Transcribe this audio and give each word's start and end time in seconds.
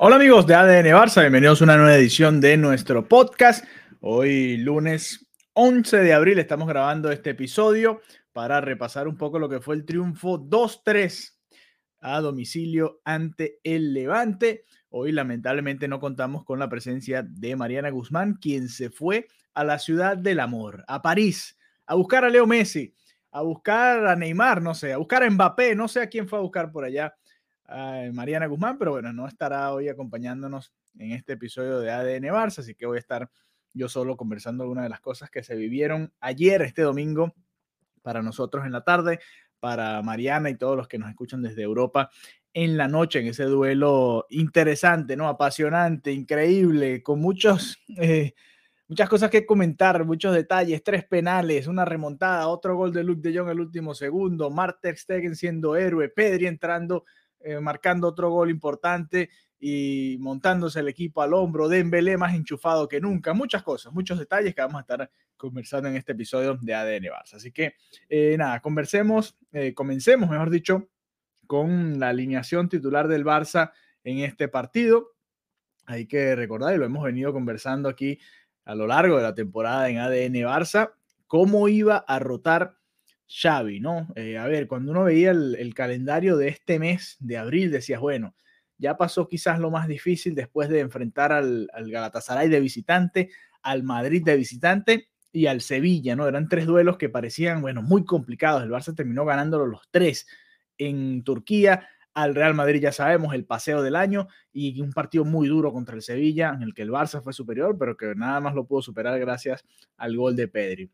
Hola 0.00 0.14
amigos 0.14 0.46
de 0.46 0.54
ADN 0.54 0.94
Barça, 0.94 1.22
bienvenidos 1.22 1.60
a 1.60 1.64
una 1.64 1.76
nueva 1.76 1.96
edición 1.96 2.40
de 2.40 2.56
nuestro 2.56 3.08
podcast. 3.08 3.64
Hoy 3.98 4.56
lunes 4.58 5.26
11 5.54 5.96
de 5.96 6.12
abril 6.12 6.38
estamos 6.38 6.68
grabando 6.68 7.10
este 7.10 7.30
episodio 7.30 8.00
para 8.32 8.60
repasar 8.60 9.08
un 9.08 9.16
poco 9.16 9.40
lo 9.40 9.48
que 9.48 9.58
fue 9.58 9.74
el 9.74 9.84
triunfo 9.84 10.38
2-3 10.38 11.32
a 11.98 12.20
domicilio 12.20 13.00
ante 13.04 13.58
el 13.64 13.92
Levante. 13.92 14.66
Hoy 14.90 15.10
lamentablemente 15.10 15.88
no 15.88 15.98
contamos 15.98 16.44
con 16.44 16.60
la 16.60 16.68
presencia 16.68 17.24
de 17.28 17.56
Mariana 17.56 17.90
Guzmán, 17.90 18.34
quien 18.34 18.68
se 18.68 18.90
fue 18.90 19.26
a 19.52 19.64
la 19.64 19.80
ciudad 19.80 20.16
del 20.16 20.38
amor, 20.38 20.84
a 20.86 21.02
París, 21.02 21.58
a 21.86 21.96
buscar 21.96 22.24
a 22.24 22.28
Leo 22.28 22.46
Messi, 22.46 22.94
a 23.32 23.42
buscar 23.42 24.06
a 24.06 24.14
Neymar, 24.14 24.62
no 24.62 24.76
sé, 24.76 24.92
a 24.92 24.98
buscar 24.98 25.24
a 25.24 25.28
Mbappé, 25.30 25.74
no 25.74 25.88
sé 25.88 26.02
a 26.02 26.08
quién 26.08 26.28
fue 26.28 26.38
a 26.38 26.42
buscar 26.42 26.70
por 26.70 26.84
allá 26.84 27.12
Mariana 28.12 28.46
Guzmán, 28.46 28.78
pero 28.78 28.92
bueno, 28.92 29.12
no 29.12 29.26
estará 29.26 29.72
hoy 29.72 29.88
acompañándonos 29.88 30.72
en 30.98 31.12
este 31.12 31.34
episodio 31.34 31.80
de 31.80 31.90
ADN 31.90 32.24
Barça, 32.24 32.60
así 32.60 32.74
que 32.74 32.86
voy 32.86 32.96
a 32.96 33.00
estar 33.00 33.30
yo 33.74 33.88
solo 33.88 34.16
conversando 34.16 34.64
algunas 34.64 34.84
de 34.84 34.90
las 34.90 35.00
cosas 35.00 35.30
que 35.30 35.42
se 35.42 35.54
vivieron 35.54 36.12
ayer, 36.20 36.62
este 36.62 36.82
domingo, 36.82 37.34
para 38.02 38.22
nosotros 38.22 38.64
en 38.64 38.72
la 38.72 38.84
tarde, 38.84 39.20
para 39.60 40.00
Mariana 40.02 40.50
y 40.50 40.56
todos 40.56 40.76
los 40.76 40.88
que 40.88 40.98
nos 40.98 41.10
escuchan 41.10 41.42
desde 41.42 41.62
Europa 41.62 42.10
en 42.54 42.76
la 42.76 42.88
noche, 42.88 43.20
en 43.20 43.26
ese 43.26 43.44
duelo 43.44 44.26
interesante, 44.30 45.16
¿no? 45.16 45.28
Apasionante, 45.28 46.12
increíble, 46.12 47.02
con 47.02 47.20
muchos, 47.20 47.78
eh, 48.00 48.32
muchas 48.88 49.08
cosas 49.08 49.30
que 49.30 49.44
comentar, 49.44 50.04
muchos 50.04 50.34
detalles, 50.34 50.82
tres 50.82 51.04
penales, 51.04 51.66
una 51.66 51.84
remontada, 51.84 52.48
otro 52.48 52.76
gol 52.76 52.92
de 52.92 53.04
Luke 53.04 53.20
de 53.20 53.38
Jong 53.38 53.50
el 53.50 53.60
último 53.60 53.94
segundo, 53.94 54.50
Marter 54.50 54.96
Stegen 54.96 55.36
siendo 55.36 55.76
héroe, 55.76 56.08
Pedri 56.08 56.46
entrando 56.46 57.04
eh, 57.40 57.60
marcando 57.60 58.08
otro 58.08 58.30
gol 58.30 58.50
importante 58.50 59.30
y 59.60 60.16
montándose 60.20 60.80
el 60.80 60.88
equipo 60.88 61.22
al 61.22 61.34
hombro, 61.34 61.68
Dembélé 61.68 62.16
más 62.16 62.34
enchufado 62.34 62.88
que 62.88 63.00
nunca, 63.00 63.32
muchas 63.32 63.62
cosas, 63.62 63.92
muchos 63.92 64.18
detalles 64.18 64.54
que 64.54 64.60
vamos 64.60 64.78
a 64.78 64.80
estar 64.80 65.10
conversando 65.36 65.88
en 65.88 65.96
este 65.96 66.12
episodio 66.12 66.58
de 66.60 66.74
ADN 66.74 67.04
Barça. 67.04 67.34
Así 67.34 67.52
que 67.52 67.74
eh, 68.08 68.36
nada, 68.38 68.60
conversemos, 68.60 69.36
eh, 69.52 69.74
comencemos, 69.74 70.30
mejor 70.30 70.50
dicho, 70.50 70.88
con 71.46 71.98
la 71.98 72.10
alineación 72.10 72.68
titular 72.68 73.08
del 73.08 73.24
Barça 73.24 73.72
en 74.04 74.18
este 74.18 74.48
partido. 74.48 75.14
Hay 75.86 76.06
que 76.06 76.36
recordar, 76.36 76.74
y 76.74 76.78
lo 76.78 76.84
hemos 76.84 77.02
venido 77.02 77.32
conversando 77.32 77.88
aquí 77.88 78.18
a 78.64 78.74
lo 78.74 78.86
largo 78.86 79.16
de 79.16 79.22
la 79.22 79.34
temporada 79.34 79.88
en 79.88 79.98
ADN 79.98 80.34
Barça, 80.44 80.92
cómo 81.26 81.68
iba 81.68 81.96
a 81.96 82.18
rotar 82.18 82.77
Xavi, 83.28 83.80
¿no? 83.80 84.08
Eh, 84.16 84.38
a 84.38 84.46
ver, 84.46 84.66
cuando 84.66 84.92
uno 84.92 85.04
veía 85.04 85.30
el, 85.30 85.74
calendario 85.74 86.36
de 86.36 86.48
este 86.48 86.78
mes 86.78 87.16
de 87.20 87.36
abril, 87.36 87.70
decías, 87.70 88.00
bueno, 88.00 88.34
ya 88.78 88.96
pasó 88.96 89.28
quizás 89.28 89.60
lo 89.60 89.70
más 89.70 89.86
difícil 89.86 90.34
después 90.34 90.68
de 90.68 90.80
enfrentar 90.80 91.32
al, 91.32 91.68
Galatasaray 91.74 92.48
de 92.48 92.60
visitante, 92.60 93.30
al 93.62 93.82
Madrid 93.82 94.24
de 94.24 94.36
visitante 94.36 95.08
y 95.30 95.46
al 95.46 95.60
Sevilla, 95.60 96.16
¿no? 96.16 96.26
Eran 96.26 96.48
tres 96.48 96.66
duelos 96.66 96.96
que 96.96 97.10
parecían, 97.10 97.60
bueno, 97.60 97.82
muy 97.82 98.04
complicados. 98.04 98.62
El 98.62 98.70
Barça 98.70 98.94
terminó 98.94 99.24
ganándolo 99.26 99.66
los 99.66 99.82
tres 99.90 100.26
en 100.78 101.22
Turquía. 101.22 101.88
Al 102.14 102.34
Real 102.34 102.54
Madrid 102.54 102.80
ya 102.80 102.92
sabemos 102.92 103.34
el 103.34 103.44
paseo 103.44 103.82
del 103.82 103.94
año 103.94 104.28
y 104.52 104.80
un 104.80 104.92
partido 104.92 105.24
muy 105.24 105.48
duro 105.48 105.72
contra 105.72 105.94
el 105.94 106.02
Sevilla 106.02 106.52
en 106.54 106.62
el 106.62 106.72
que 106.72 106.82
el 106.82 106.90
Barça 106.90 107.22
fue 107.22 107.32
superior, 107.32 107.76
pero 107.78 107.96
que 107.96 108.14
nada 108.14 108.40
más 108.40 108.54
lo 108.54 108.66
pudo 108.66 108.80
superar 108.80 109.18
gracias 109.20 109.64
al 109.96 110.16
gol 110.16 110.34
de 110.34 110.48
Pedri. 110.48 110.90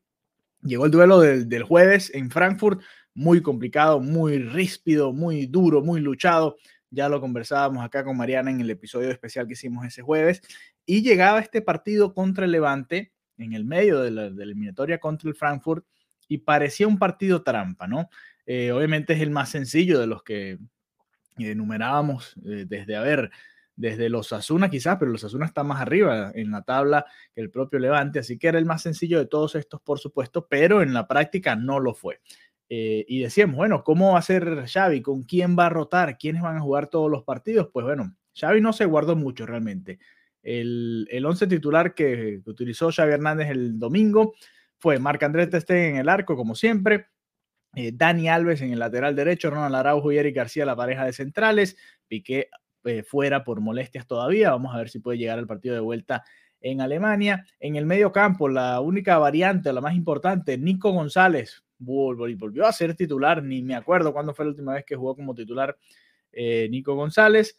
Llegó 0.65 0.87
el 0.87 0.91
duelo 0.91 1.21
del, 1.21 1.63
jueves 1.63 2.11
en 2.15 2.31
Frankfurt, 2.31 2.81
muy 3.13 3.43
complicado, 3.43 4.01
muy 4.01 4.39
ríspido, 4.39 5.13
muy 5.13 5.47
duro, 5.47 5.83
muy 5.83 6.01
luchado. 6.01 6.57
Ya 6.91 7.11
lo 7.11 7.21
conversábamos 7.21 7.85
acá 7.85 8.03
con 8.03 8.17
Mariana 8.17 8.51
en 8.51 8.61
el 8.61 8.71
episodio 8.71 9.11
especial 9.11 9.47
que 9.47 9.53
hicimos 9.53 9.87
ese 9.87 10.01
jueves. 10.01 10.41
Y 10.87 11.03
llegaba 11.03 11.41
este 11.41 11.61
partido 11.61 12.15
contra 12.15 12.47
el 12.47 12.53
Levante, 12.53 13.13
en 13.37 13.53
el 13.53 13.67
medio 13.67 14.01
de 14.01 14.11
la, 14.11 14.27
eliminatoria 14.27 14.99
contra 14.99 15.29
el 15.29 15.37
Frankfurt, 15.37 15.85
y 16.29 16.39
parecía 16.39 16.89
un 16.89 16.99
partido 16.99 17.43
trampa, 17.43 17.87
¿no? 17.87 18.09
Eh, 18.47 18.73
obviamente 18.73 19.13
es 19.13 19.21
el 19.21 19.31
más 19.31 19.51
sencillo 19.51 20.01
de 20.01 20.07
los 20.07 20.23
que 20.23 20.59
enumerábamos 21.37 22.37
eh, 22.47 22.65
desde, 22.67 22.97
a 22.97 23.03
ver, 23.03 23.31
desde 23.77 24.09
los 24.09 24.33
Asuna 24.33 24.71
quizás, 24.71 24.97
pero 24.99 25.11
los 25.11 25.25
Asuna 25.25 25.47
está 25.47 25.65
más 25.65 25.81
arriba 25.81 26.31
en 26.35 26.51
la 26.51 26.63
tabla 26.63 27.07
que 27.35 27.41
el 27.41 27.51
propio 27.51 27.79
Levante, 27.79 28.21
así 28.21 28.39
que 28.39 28.49
era 28.49 28.59
el 28.59 28.67
más 28.67 28.83
sencillo 28.83 29.19
de 29.19 29.27
todos 29.27 29.55
estos, 29.55 29.81
por 29.81 29.99
supuesto, 29.99 30.47
pero 30.49 30.83
en 30.83 30.95
la 30.95 31.09
práctica 31.09 31.57
no 31.57 31.81
lo 31.81 31.95
fue. 31.95 32.21
Eh, 32.69 33.05
y 33.09 33.21
decíamos, 33.21 33.57
bueno, 33.57 33.85
¿cómo 33.85 34.13
va 34.13 34.19
a 34.19 34.23
ser 34.23 34.67
Xavi? 34.67 35.03
¿Con 35.03 35.23
quién 35.23 35.57
va 35.59 35.67
a 35.67 35.71
rotar? 35.71 36.17
¿Quiénes 36.19 36.43
van 36.43 36.57
a 36.57 36.61
jugar 36.61 36.89
todos 36.89 37.11
los 37.11 37.25
partidos? 37.25 37.69
Pues 37.73 37.85
bueno, 37.85 38.17
Xavi 38.35 38.61
no 38.61 38.73
se 38.73 38.85
guardó 38.85 39.17
mucho 39.17 39.47
realmente. 39.47 39.99
El, 40.43 41.07
el 41.11 41.27
once 41.27 41.47
titular 41.47 41.95
que, 41.95 42.41
utilizó 42.47 42.91
Xavi 42.91 43.13
Hernández 43.13 43.51
el 43.51 43.79
domingo 43.79 44.35
fue 44.79 44.99
Marc 44.99 45.23
Andrés 45.23 45.51
Testén 45.51 45.95
en 45.95 45.97
el 45.97 46.09
arco, 46.09 46.37
como 46.37 46.55
siempre, 46.55 47.07
eh, 47.75 47.91
Dani 47.93 48.29
Alves 48.29 48.61
en 48.61 48.73
el 48.73 48.79
lateral 48.79 49.17
derecho, 49.17 49.51
Ronald 49.51 49.75
Araujo 49.75 50.13
y 50.13 50.19
Eric 50.19 50.37
García 50.37 50.67
la 50.67 50.77
pareja 50.77 51.05
de 51.05 51.13
centrales, 51.13 51.77
Piqué 52.07 52.49
eh, 52.85 53.03
fuera 53.03 53.45
por 53.45 53.61
molestias 53.61 54.07
todavía. 54.07 54.51
Vamos 54.51 54.75
a 54.75 54.79
ver 54.79 54.89
si 54.89 54.99
puede 54.99 55.19
llegar 55.19 55.39
al 55.39 55.47
partido 55.47 55.75
de 55.75 55.81
vuelta 55.81 56.25
en 56.61 56.81
Alemania. 56.81 57.45
En 57.61 57.77
el 57.77 57.87
medio 57.87 58.13
campo, 58.13 58.49
la 58.49 58.81
única 58.81 59.19
variante, 59.19 59.73
la 59.73 59.81
más 59.81 59.95
importante, 59.95 60.59
Nico 60.59 60.93
González 60.93 61.63
volvió 61.79 62.67
a 62.67 62.73
ser 62.73 62.95
titular. 62.95 63.43
Ni 63.43 63.63
me 63.63 63.75
acuerdo 63.75 64.13
cuándo 64.13 64.35
fue 64.35 64.47
la 64.47 64.51
última 64.51 64.75
vez 64.75 64.85
que 64.85 64.97
jugó 64.97 65.15
como 65.15 65.35
titular 65.35 65.77
eh, 66.33 66.69
Nico 66.71 66.95
González. 66.95 67.59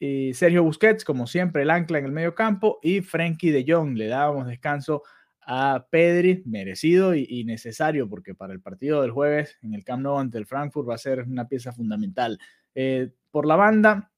Y 0.00 0.32
Sergio 0.34 0.62
Busquets, 0.62 1.04
como 1.04 1.26
siempre, 1.26 1.62
el 1.62 1.70
ancla 1.70 1.98
en 1.98 2.04
el 2.04 2.12
medio 2.12 2.34
campo. 2.34 2.78
Y 2.82 3.00
Frenkie 3.00 3.50
de 3.50 3.64
Jong, 3.66 3.96
le 3.96 4.06
dábamos 4.06 4.46
descanso 4.46 5.02
a 5.50 5.86
Pedri, 5.90 6.42
merecido 6.44 7.14
y, 7.14 7.42
necesario, 7.44 8.06
porque 8.06 8.34
para 8.34 8.52
el 8.52 8.60
partido 8.60 9.00
del 9.00 9.12
jueves 9.12 9.56
en 9.62 9.72
el 9.72 9.82
Camp 9.82 10.02
Nou 10.02 10.18
ante 10.18 10.36
el 10.36 10.44
Frankfurt 10.44 10.86
va 10.86 10.94
a 10.94 10.98
ser 10.98 11.22
una 11.22 11.48
pieza 11.48 11.72
fundamental. 11.72 12.38
Eh, 12.74 13.10
por 13.30 13.46
la 13.46 13.56
banda, 13.56 14.12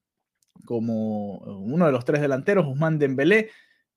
como 0.65 1.39
uno 1.39 1.87
de 1.87 1.93
los 1.93 2.05
tres 2.05 2.21
delanteros, 2.21 2.67
Guzmán 2.67 2.99
Dembélé, 2.99 3.51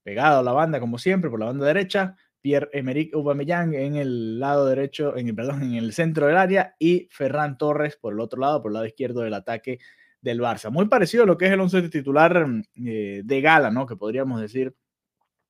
pegado 0.03 0.40
a 0.40 0.44
la 0.44 0.51
banda 0.51 0.79
como 0.79 0.97
siempre 0.97 1.29
por 1.29 1.40
la 1.40 1.47
banda 1.47 1.66
derecha, 1.66 2.16
Pierre-Emerick 2.41 3.13
Aubameyang 3.16 3.74
en 3.74 3.96
el 3.96 4.40
lado 4.40 4.66
derecho, 4.68 5.16
en 5.16 5.29
el, 5.29 5.35
perdón, 5.35 5.63
en 5.63 5.75
el 5.75 5.94
centro 5.94 6.28
del 6.28 6.35
área 6.35 6.75
y 6.78 7.07
Ferran 7.09 7.57
Torres 7.57 7.96
por 7.96 8.13
el 8.13 8.19
otro 8.19 8.41
lado, 8.41 8.62
por 8.62 8.72
el 8.72 8.73
lado 8.73 8.85
izquierdo 8.85 9.22
del 9.22 9.34
ataque 9.34 9.79
del 10.22 10.41
Barça. 10.41 10.69
Muy 10.69 10.88
parecido 10.88 11.23
a 11.23 11.25
lo 11.25 11.38
que 11.38 11.46
es 11.46 11.52
el 11.52 11.62
once 11.62 11.81
titular 11.90 12.46
eh, 12.75 13.22
de 13.23 13.41
gala, 13.41 13.72
¿no? 13.72 13.85
Que 13.85 13.96
podríamos 13.96 14.41
decir 14.41 14.75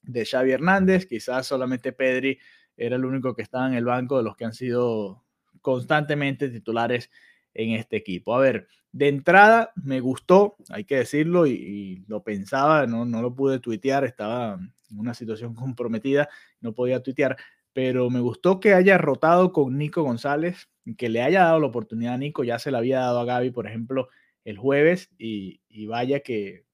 de 0.03 0.25
Xavi 0.25 0.51
Hernández, 0.51 1.07
quizás 1.07 1.47
solamente 1.47 1.93
Pedri 1.93 2.37
era 2.77 2.95
el 2.95 3.05
único 3.05 3.35
que 3.35 3.41
estaba 3.41 3.67
en 3.67 3.73
el 3.73 3.85
banco 3.85 4.17
de 4.17 4.23
los 4.23 4.35
que 4.35 4.45
han 4.45 4.53
sido 4.53 5.23
constantemente 5.61 6.49
titulares 6.49 7.09
en 7.53 7.71
este 7.71 7.97
equipo. 7.97 8.35
A 8.35 8.39
ver, 8.39 8.67
de 8.91 9.07
entrada 9.07 9.71
me 9.75 9.99
gustó, 9.99 10.55
hay 10.69 10.85
que 10.85 10.97
decirlo, 10.97 11.47
y, 11.47 12.03
lo 12.07 12.23
pensaba, 12.23 12.85
no, 12.87 13.05
no 13.05 13.21
lo 13.21 13.35
pude 13.35 13.59
tuitear, 13.59 14.03
estaba 14.05 14.59
en 14.91 14.99
una 14.99 15.13
situación 15.13 15.55
comprometida, 15.55 16.29
no 16.61 16.73
podía 16.73 17.01
tuitear, 17.01 17.37
pero 17.73 18.09
me 18.09 18.19
gustó 18.19 18.59
que 18.59 18.73
haya 18.73 18.97
rotado 18.97 19.51
con 19.51 19.77
Nico 19.77 20.03
González, 20.03 20.69
que 20.97 21.09
le 21.09 21.21
haya 21.21 21.43
dado 21.43 21.59
la 21.59 21.67
oportunidad 21.67 22.13
a 22.15 22.17
Nico, 22.17 22.43
ya 22.43 22.59
se 22.59 22.71
la 22.71 22.79
había 22.79 22.99
dado 22.99 23.19
a 23.19 23.25
Gaby, 23.25 23.51
por 23.51 23.67
ejemplo, 23.67 24.09
el 24.45 24.57
jueves, 24.57 25.09
y, 25.17 25.59
vaya 25.87 26.19
que, 26.19 26.65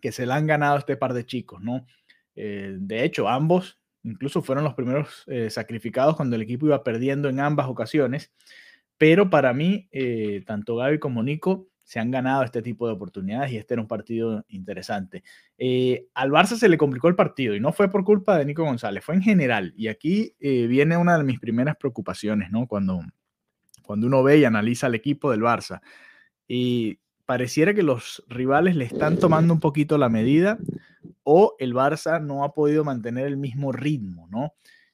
que 0.00 0.12
se 0.12 0.26
la 0.26 0.36
han 0.36 0.46
ganado 0.46 0.78
este 0.78 0.96
par 0.96 1.14
de 1.14 1.26
chicos, 1.26 1.60
¿no? 1.62 1.86
Eh, 2.36 2.76
de 2.78 3.04
hecho, 3.04 3.28
ambos 3.28 3.80
incluso 4.02 4.42
fueron 4.42 4.64
los 4.64 4.74
primeros 4.74 5.24
eh, 5.26 5.50
sacrificados 5.50 6.16
cuando 6.16 6.36
el 6.36 6.42
equipo 6.42 6.66
iba 6.66 6.82
perdiendo 6.82 7.28
en 7.28 7.40
ambas 7.40 7.68
ocasiones. 7.68 8.32
Pero 9.00 9.30
para 9.30 9.54
mí, 9.54 9.88
eh, 9.92 10.42
tanto 10.44 10.76
Gaby 10.76 10.98
como 10.98 11.22
Nico 11.22 11.70
se 11.82 12.00
han 12.00 12.10
ganado 12.10 12.42
este 12.42 12.60
tipo 12.60 12.86
de 12.86 12.92
oportunidades 12.92 13.50
y 13.50 13.56
este 13.56 13.72
era 13.72 13.80
un 13.80 13.88
partido 13.88 14.44
interesante. 14.48 15.24
Eh, 15.56 16.08
al 16.12 16.30
Barça 16.30 16.58
se 16.58 16.68
le 16.68 16.76
complicó 16.76 17.08
el 17.08 17.14
partido 17.14 17.54
y 17.54 17.60
no 17.60 17.72
fue 17.72 17.90
por 17.90 18.04
culpa 18.04 18.36
de 18.36 18.44
Nico 18.44 18.62
González, 18.62 19.02
fue 19.02 19.14
en 19.14 19.22
general. 19.22 19.72
Y 19.74 19.88
aquí 19.88 20.36
eh, 20.38 20.66
viene 20.66 20.98
una 20.98 21.16
de 21.16 21.24
mis 21.24 21.40
primeras 21.40 21.76
preocupaciones, 21.76 22.50
¿no? 22.50 22.66
Cuando, 22.66 23.00
cuando 23.82 24.06
uno 24.06 24.22
ve 24.22 24.36
y 24.36 24.44
analiza 24.44 24.88
al 24.88 24.94
equipo 24.94 25.30
del 25.30 25.40
Barça. 25.40 25.80
Y 26.46 26.98
pareciera 27.24 27.72
que 27.72 27.82
los 27.82 28.22
rivales 28.28 28.76
le 28.76 28.84
están 28.84 29.18
tomando 29.18 29.54
un 29.54 29.60
poquito 29.60 29.96
la 29.96 30.10
medida 30.10 30.58
o 31.22 31.56
el 31.58 31.72
Barça 31.72 32.22
no 32.22 32.44
ha 32.44 32.52
podido 32.52 32.84
mantener 32.84 33.26
el 33.28 33.38
mismo 33.38 33.72
ritmo, 33.72 34.28
¿no? 34.30 34.52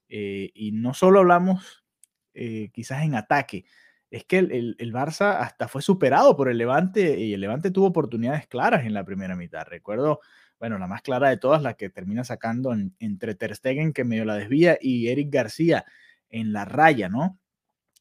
y 0.08 0.70
no 0.72 0.94
solo 0.94 1.19
hablamos 1.19 1.84
quizás 2.32 3.02
en 3.02 3.16
ataque, 3.16 3.64
es 4.10 4.24
que 4.24 4.38
el, 4.38 4.92
Barça 4.92 5.40
hasta 5.40 5.68
fue 5.68 5.82
superado 5.82 6.36
por 6.36 6.48
el 6.48 6.58
Levante 6.58 7.18
y 7.18 7.34
el 7.34 7.40
Levante 7.40 7.70
tuvo 7.70 7.86
oportunidades 7.86 8.46
claras 8.46 8.84
en 8.84 8.94
la 8.94 9.04
primera 9.04 9.34
mitad. 9.34 9.66
Recuerdo, 9.66 10.20
bueno, 10.60 10.78
la 10.78 10.86
más 10.86 11.02
clara 11.02 11.28
de 11.28 11.36
todas, 11.36 11.62
la 11.62 11.74
que 11.74 11.90
termina 11.90 12.24
sacando 12.24 12.74
entre 12.98 13.34
Ter 13.34 13.54
Stegen, 13.54 13.92
que 13.92 14.04
medio 14.04 14.24
la 14.24 14.36
desvía, 14.36 14.78
y 14.80 15.08
Eric 15.08 15.30
García 15.32 15.84
en 16.30 16.52
la 16.52 16.64
raya, 16.64 17.08
¿no? 17.08 17.38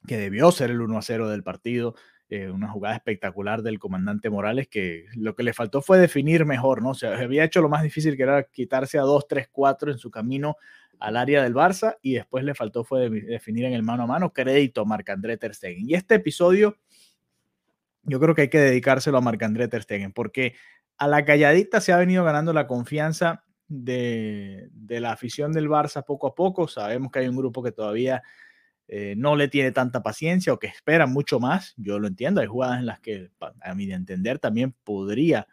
Que 0.08 0.18
debió 0.18 0.52
ser 0.52 0.72
el 0.72 0.82
1 0.82 0.98
a 0.98 1.02
0 1.02 1.30
del 1.30 1.44
partido. 1.44 1.96
eh, 2.30 2.50
una 2.50 2.70
jugada 2.70 2.96
espectacular 2.96 3.62
del 3.62 3.78
comandante 3.78 4.32
Morales 4.32 4.68
que 4.68 5.06
lo 5.16 5.36
que 5.36 5.44
le 5.44 5.54
faltó 5.54 5.82
fue 5.82 6.00
definir 6.00 6.46
mejor, 6.46 6.82
¿no? 6.82 6.90
O 6.92 6.96
sea, 6.96 7.18
había 7.20 7.44
hecho 7.44 7.62
lo 7.62 7.70
más 7.70 7.84
difícil 7.84 8.18
que 8.18 8.24
era 8.24 8.44
quitarse 8.44 8.98
a 8.98 9.04
2, 9.04 9.28
3, 9.28 9.50
4 9.52 9.92
en 9.92 9.98
su 10.00 10.10
camino 10.10 10.58
al 11.00 11.18
área 11.18 11.44
del 11.44 11.54
Barça 11.54 11.98
y 12.02 12.14
después 12.14 12.44
le 12.44 12.56
faltó 12.56 12.84
fue 12.84 13.10
definir 13.10 13.66
en 13.66 13.74
el 13.74 13.84
mano 13.84 14.04
a 14.04 14.08
mano 14.08 14.34
crédito 14.34 14.82
a 14.82 14.86
Marc-André 14.86 15.38
Ter 15.38 15.54
Stegen. 15.54 15.90
Y 15.90 15.94
este 15.94 16.16
episodio 16.16 16.78
yo 18.04 18.20
creo 18.20 18.36
que 18.36 18.44
hay 18.44 18.50
que 18.50 18.60
dedicárselo 18.60 19.18
a 19.18 19.22
Marc-André 19.22 19.68
Ter 19.68 19.84
Stegen 19.84 20.14
porque 20.14 20.56
a 20.98 21.08
la 21.08 21.26
calladita 21.26 21.82
se 21.82 21.92
ha 21.92 21.98
venido 21.98 22.24
ganando 22.24 22.54
la 22.54 22.68
confianza 22.68 23.44
de, 23.68 24.70
de, 24.72 25.00
la 25.00 25.12
afición 25.12 25.52
del 25.52 25.68
Barça 25.68 26.06
poco 26.06 26.28
a 26.28 26.36
poco. 26.36 26.68
Sabemos 26.68 27.12
que 27.12 27.20
hay 27.20 27.28
un 27.28 27.36
grupo 27.36 27.64
que 27.64 27.72
todavía 27.72 28.22
eh, 28.88 29.16
no 29.18 29.36
le 29.36 29.48
tiene 29.48 29.72
tanta 29.72 30.04
paciencia 30.04 30.54
o 30.54 30.60
que 30.60 30.68
espera 30.68 31.08
mucho 31.08 31.40
más. 31.40 31.74
Yo 31.78 32.00
lo 32.00 32.08
entiendo, 32.08 32.42
hay 32.42 32.48
jugadas 32.48 32.80
en 32.80 32.86
las 32.86 33.00
que, 33.00 33.32
a 33.62 33.74
mi 33.74 33.92
entender, 33.92 34.40
también 34.40 34.76
podría 34.84 35.48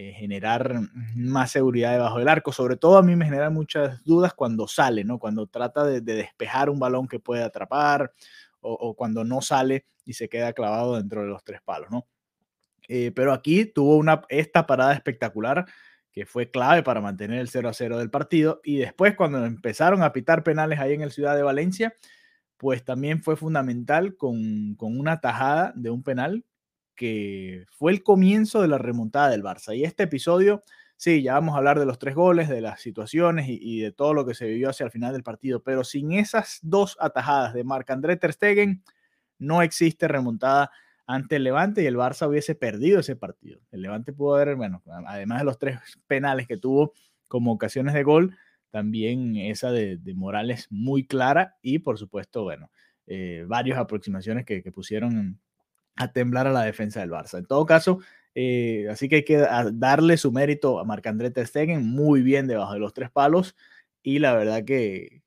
eh, 0.00 0.12
generar 0.12 0.78
más 1.16 1.50
seguridad 1.50 1.90
debajo 1.90 2.20
del 2.20 2.28
arco. 2.28 2.52
Sobre 2.52 2.76
todo 2.76 2.98
a 2.98 3.02
mí 3.02 3.16
me 3.16 3.24
genera 3.24 3.50
muchas 3.50 4.04
dudas 4.04 4.32
cuando 4.32 4.68
sale, 4.68 5.02
¿no? 5.02 5.18
Cuando 5.18 5.48
trata 5.48 5.84
de, 5.84 6.00
despejar 6.00 6.70
un 6.70 6.78
balón 6.78 7.08
que 7.08 7.18
puede 7.18 7.42
atrapar 7.42 8.12
o, 8.60 8.94
cuando 8.94 9.24
no 9.24 9.40
sale 9.40 9.86
y 10.04 10.12
se 10.12 10.28
queda 10.28 10.52
clavado 10.52 10.94
dentro 10.94 11.22
de 11.22 11.26
los 11.26 11.42
tres 11.42 11.60
palos, 11.64 11.90
¿no? 11.90 12.06
Eh, 12.86 13.10
pero 13.12 13.32
aquí 13.32 13.64
tuvo 13.64 13.96
una, 13.96 14.22
esta 14.28 14.68
parada 14.68 14.92
espectacular 14.92 15.66
que 16.12 16.26
fue 16.26 16.48
clave 16.48 16.84
para 16.84 17.00
mantener 17.00 17.40
el 17.40 17.48
0 17.48 17.68
a 17.68 17.72
0 17.72 17.98
del 17.98 18.10
partido. 18.10 18.60
Y 18.62 18.76
después, 18.76 19.16
cuando 19.16 19.44
empezaron 19.44 20.04
a 20.04 20.12
pitar 20.12 20.44
penales 20.44 20.78
ahí 20.78 20.94
en 20.94 21.02
el 21.02 21.10
Ciudad 21.10 21.34
de 21.34 21.42
Valencia, 21.42 21.96
pues 22.56 22.84
también 22.84 23.20
fue 23.20 23.34
fundamental 23.34 24.16
con, 24.16 24.76
una 24.78 25.20
tajada 25.20 25.72
de 25.74 25.90
un 25.90 26.04
penal 26.04 26.44
que 26.98 27.64
fue 27.70 27.92
el 27.92 28.02
comienzo 28.02 28.60
de 28.60 28.68
la 28.68 28.76
remontada 28.76 29.30
del 29.30 29.44
Barça. 29.44 29.74
Y 29.74 29.84
este 29.84 30.02
episodio, 30.02 30.64
sí, 30.96 31.22
ya 31.22 31.34
vamos 31.34 31.54
a 31.54 31.58
hablar 31.58 31.78
de 31.78 31.86
los 31.86 32.00
tres 32.00 32.16
goles, 32.16 32.48
de 32.48 32.60
las 32.60 32.80
situaciones 32.82 33.46
y, 33.48 33.80
de 33.80 33.92
todo 33.92 34.14
lo 34.14 34.26
que 34.26 34.34
se 34.34 34.48
vivió 34.48 34.68
hacia 34.68 34.84
el 34.84 34.90
final 34.90 35.12
del 35.12 35.22
partido, 35.22 35.62
pero 35.62 35.84
sin 35.84 36.12
esas 36.12 36.58
dos 36.60 36.96
atajadas 37.00 37.54
de 37.54 37.62
Marc-André 37.62 38.16
Ter 38.16 38.32
Stegen, 38.32 38.82
no 39.38 39.62
existe 39.62 40.08
remontada 40.08 40.72
ante 41.06 41.36
el 41.36 41.44
Levante 41.44 41.84
y 41.84 41.86
el 41.86 41.96
Barça 41.96 42.28
hubiese 42.28 42.56
perdido 42.56 42.98
ese 42.98 43.14
partido. 43.14 43.60
El 43.70 43.82
Levante 43.82 44.12
pudo 44.12 44.34
haber, 44.34 44.56
bueno, 44.56 44.82
además 45.06 45.38
de 45.38 45.44
los 45.44 45.56
tres 45.56 45.78
penales 46.08 46.48
que 46.48 46.56
tuvo 46.56 46.94
como 47.28 47.52
ocasiones 47.52 47.94
de 47.94 48.02
gol, 48.02 48.36
también 48.70 49.36
esa 49.36 49.70
de, 49.70 50.00
Morales 50.16 50.66
muy 50.68 51.06
clara 51.06 51.56
y 51.62 51.78
por 51.78 51.96
supuesto, 51.96 52.42
bueno, 52.42 52.72
eh, 53.06 53.44
varias 53.46 53.78
aproximaciones 53.78 54.44
que, 54.44 54.60
pusieron 54.72 55.38
a 55.98 56.12
temblar 56.12 56.46
a 56.46 56.52
la 56.52 56.62
defensa 56.62 57.00
del 57.00 57.10
Barça. 57.10 57.38
En 57.38 57.46
todo 57.46 57.66
caso, 57.66 57.98
eh, 58.34 58.86
así 58.90 59.08
que 59.08 59.16
hay 59.16 59.24
que 59.24 59.44
darle 59.72 60.16
su 60.16 60.32
mérito 60.32 60.78
a 60.78 60.84
Marc-André 60.84 61.30
Ter 61.30 61.46
Stegen, 61.46 61.86
muy 61.86 62.22
bien 62.22 62.46
debajo 62.46 62.72
de 62.72 62.78
los 62.78 62.94
tres 62.94 63.10
palos 63.10 63.56
y 64.02 64.20
la 64.20 64.34
verdad 64.34 64.64
que, 64.64 65.22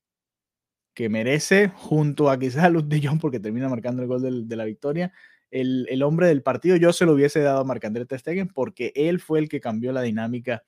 que 0.94 1.09
merece, 1.09 1.69
junto 1.75 2.29
a 2.29 2.39
quizás 2.39 2.63
a 2.63 2.69
Luz 2.69 2.88
de 2.88 3.01
porque 3.19 3.39
termina 3.39 3.69
marcando 3.69 4.01
el 4.01 4.07
gol 4.07 4.47
de 4.47 4.56
la 4.56 4.65
victoria, 4.65 5.13
el, 5.51 5.88
el, 5.89 6.03
hombre 6.03 6.27
del 6.27 6.41
partido. 6.41 6.77
Yo 6.77 6.94
se 6.94 7.06
lo 7.06 7.13
hubiese 7.13 7.41
dado 7.41 7.59
a 7.62 7.63
Marc-André 7.65 8.06
Ter 8.06 8.19
Stegen 8.19 8.47
porque 8.47 8.94
él 8.95 9.19
fue 9.19 9.39
el 9.39 9.50
que 9.50 9.59
cambió 9.59 9.91
la 9.91 10.01
dinámica 10.01 10.63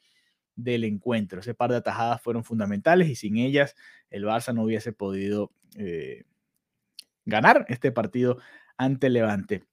del 0.55 0.83
encuentro. 0.83 1.39
Ese 1.39 1.53
par 1.53 1.71
de 1.71 1.77
atajadas 1.77 2.21
fueron 2.21 2.43
fundamentales 2.43 3.09
y 3.09 3.15
sin 3.15 3.37
ellas 3.37 3.75
el 4.09 4.25
Barça 4.25 4.53
no 4.53 4.63
hubiese 4.63 4.91
podido 4.91 5.51
eh, 5.77 6.25
ganar 7.25 7.65
este 7.69 7.91
partido 7.91 8.37
ante 8.77 9.09
Levante. 9.09 9.63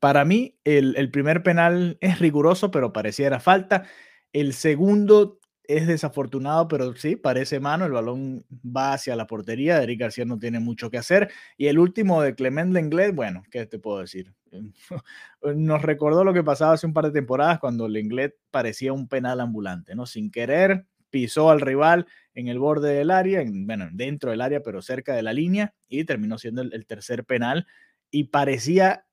Para 0.00 0.24
mí, 0.24 0.58
el, 0.64 1.10
primer 1.10 1.42
penal 1.42 1.98
es 2.00 2.18
riguroso, 2.18 2.70
pero 2.70 2.92
pareciera 2.92 3.40
falta. 3.40 3.84
El 4.32 4.52
segundo 4.52 5.40
es 5.64 5.86
desafortunado, 5.86 6.68
pero 6.68 6.94
sí, 6.96 7.16
parece 7.16 7.60
mano. 7.60 7.86
El 7.86 7.92
balón 7.92 8.44
va 8.50 8.92
hacia 8.92 9.16
la 9.16 9.26
portería. 9.26 9.82
Eric 9.82 10.00
García 10.00 10.24
no 10.24 10.38
tiene 10.38 10.60
mucho 10.60 10.90
que 10.90 10.98
hacer. 10.98 11.30
Y 11.56 11.66
el 11.66 11.78
último 11.78 12.22
de 12.22 12.34
Clement 12.34 12.72
Lenglet, 12.72 13.14
bueno, 13.14 13.42
¿qué 13.50 13.66
te 13.66 13.78
puedo 13.78 14.00
decir? 14.00 14.34
Nos 15.42 15.82
recordó 15.82 16.24
lo 16.24 16.34
que 16.34 16.44
pasaba 16.44 16.74
hace 16.74 16.86
un 16.86 16.92
par 16.92 17.06
de 17.06 17.12
temporadas 17.12 17.58
cuando 17.58 17.88
Lenglet 17.88 18.36
parecía 18.50 18.92
un 18.92 19.08
penal 19.08 19.40
ambulante, 19.40 19.94
¿no? 19.94 20.06
Sin 20.06 20.30
querer, 20.30 20.86
pisó 21.10 21.50
al 21.50 21.60
rival 21.60 22.06
en 22.34 22.48
el 22.48 22.58
borde 22.58 22.92
del 22.92 23.10
área, 23.10 23.42
bueno, 23.46 23.88
dentro 23.92 24.30
del 24.30 24.42
área, 24.42 24.60
pero 24.60 24.82
cerca 24.82 25.14
de 25.14 25.22
la 25.22 25.32
línea, 25.32 25.74
y 25.88 26.04
terminó 26.04 26.38
siendo 26.38 26.62
el, 26.62 26.86
tercer 26.86 27.24
penal. 27.24 27.66
Y 28.10 28.24
parecía 28.24 29.05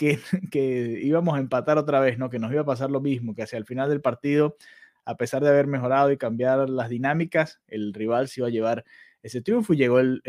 que, 0.50 1.00
íbamos 1.02 1.36
a 1.36 1.40
empatar 1.40 1.78
otra 1.78 2.00
vez, 2.00 2.18
¿no? 2.18 2.30
Que 2.30 2.38
nos 2.38 2.52
iba 2.52 2.62
a 2.62 2.66
pasar 2.66 2.90
lo 2.90 3.00
mismo, 3.00 3.34
que 3.34 3.42
hacia 3.42 3.58
el 3.58 3.66
final 3.66 3.88
del 3.88 4.00
partido 4.00 4.56
a 5.04 5.16
pesar 5.16 5.42
de 5.42 5.48
haber 5.48 5.66
mejorado 5.66 6.12
y 6.12 6.16
cambiar 6.16 6.68
las 6.68 6.88
dinámicas, 6.88 7.60
el 7.66 7.92
rival 7.94 8.28
se 8.28 8.40
iba 8.40 8.48
a 8.48 8.50
llevar 8.50 8.84
ese 9.22 9.42
triunfo 9.42 9.74
y 9.74 9.76
llegó 9.76 9.98
el, 9.98 10.22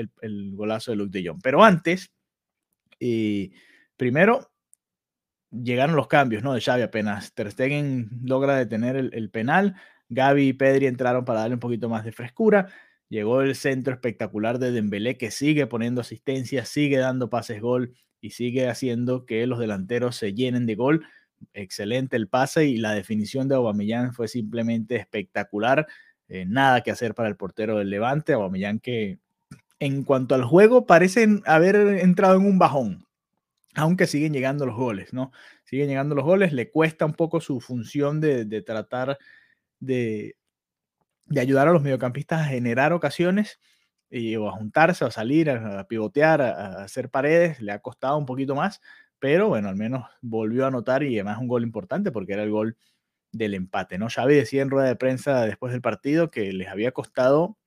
golazo 0.56 0.92
de 0.92 0.98
Luke 0.98 1.12
de. 1.12 1.34
Pero 1.44 1.64
antes, 1.64 2.12
y 3.00 3.54
primero, 3.98 4.52
llegaron 5.52 5.96
los 5.96 6.08
cambios, 6.08 6.44
¿no? 6.44 6.54
De 6.54 6.62
Xavi 6.62 6.82
apenas. 6.82 7.34
Ter 7.34 7.52
Stegen 7.52 8.10
logra 8.24 8.56
detener 8.56 8.96
el, 8.96 9.30
penal. 9.30 9.76
Gaby 10.10 10.50
y 10.50 10.54
Pedri 10.54 10.88
entraron 10.88 11.26
para 11.26 11.42
darle 11.42 11.56
un 11.56 11.60
poquito 11.60 11.88
más 11.88 12.04
de 12.04 12.12
frescura. 12.12 12.68
Llegó 13.08 13.42
el 13.42 13.56
centro 13.56 13.94
espectacular 13.94 14.60
de 14.60 14.72
Dembélé 14.72 15.18
que 15.18 15.32
sigue 15.32 15.68
poniendo 15.68 16.02
asistencia, 16.02 16.66
sigue 16.66 16.98
dando 16.98 17.30
pases 17.30 17.62
gol 17.62 17.94
y 18.22 18.30
sigue 18.30 18.70
haciendo 18.70 19.26
que 19.26 19.46
los 19.48 19.60
delanteros 19.60 20.16
se 20.16 20.34
llenen 20.34 20.66
de 20.66 20.76
gol 20.76 21.06
excelente 21.54 22.16
el 22.16 22.28
pase 22.28 22.66
y 22.66 22.78
la 22.78 22.94
definición 22.94 23.48
de 23.48 23.56
Aubameyang 23.56 24.14
fue 24.14 24.28
simplemente 24.28 24.96
espectacular. 24.96 25.88
Eh, 26.28 26.46
nada 26.48 26.82
que 26.82 26.92
hacer 26.92 27.14
para 27.14 27.30
el 27.30 27.36
portero 27.36 27.78
del 27.78 27.90
Levante. 27.90 28.34
Aubameyang 28.34 28.80
que 28.80 29.20
en 29.80 30.04
cuanto 30.04 30.36
al 30.36 30.44
juego 30.44 30.86
parecen 30.86 31.42
haber 31.46 31.76
entrado 31.76 32.36
en 32.38 32.46
un 32.46 32.60
bajón, 32.60 33.06
aunque 33.74 34.08
siguen 34.08 34.34
llegando 34.34 34.66
los 34.66 34.76
goles, 34.76 35.14
¿no? 35.14 35.32
Siguen 35.64 35.88
llegando 35.88 36.16
los 36.16 36.24
goles, 36.24 36.54
le 36.54 36.70
cuesta 36.70 37.06
un 37.06 37.14
poco 37.14 37.42
su 37.42 37.60
función 37.60 38.22
de, 38.22 38.62
tratar 38.62 39.18
de, 39.80 40.36
de, 41.26 41.42
ayudar 41.42 41.68
a 41.68 41.72
los 41.72 41.82
mediocampistas 41.82 42.42
a 42.42 42.46
generar 42.46 42.94
ocasiones 42.94 43.60
y, 44.12 44.36
o 44.36 44.48
a 44.50 44.52
juntarse, 44.52 45.04
o 45.06 45.08
a 45.08 45.12
salir, 45.12 45.50
a, 45.50 45.88
pivotear, 45.88 46.42
a, 46.42 46.84
hacer 46.84 47.10
paredes, 47.10 47.62
le 47.62 47.72
ha 47.72 47.80
costado 47.80 48.18
un 48.18 48.26
poquito 48.26 48.56
más, 48.56 48.82
pero 49.20 49.48
bueno, 49.48 49.70
al 49.70 49.76
menos 49.76 50.06
volvió 50.22 50.66
a 50.66 50.68
anotar 50.68 51.04
y 51.04 51.16
además 51.16 51.40
un 51.40 51.48
gol 51.48 51.64
importante 51.64 52.12
porque 52.12 52.34
era 52.34 52.44
el 52.44 52.52
gol 52.52 52.78
del 53.32 53.54
empate, 53.54 53.98
¿no? 53.98 54.10
Xavi 54.10 54.36
decía 54.36 54.62
en 54.62 54.70
rueda 54.70 54.88
de 54.88 54.96
prensa 54.96 55.46
después 55.46 55.72
del 55.72 55.82
partido 55.82 56.30
que 56.32 56.52
les 56.54 56.68
había 56.68 56.92
costado 56.92 57.58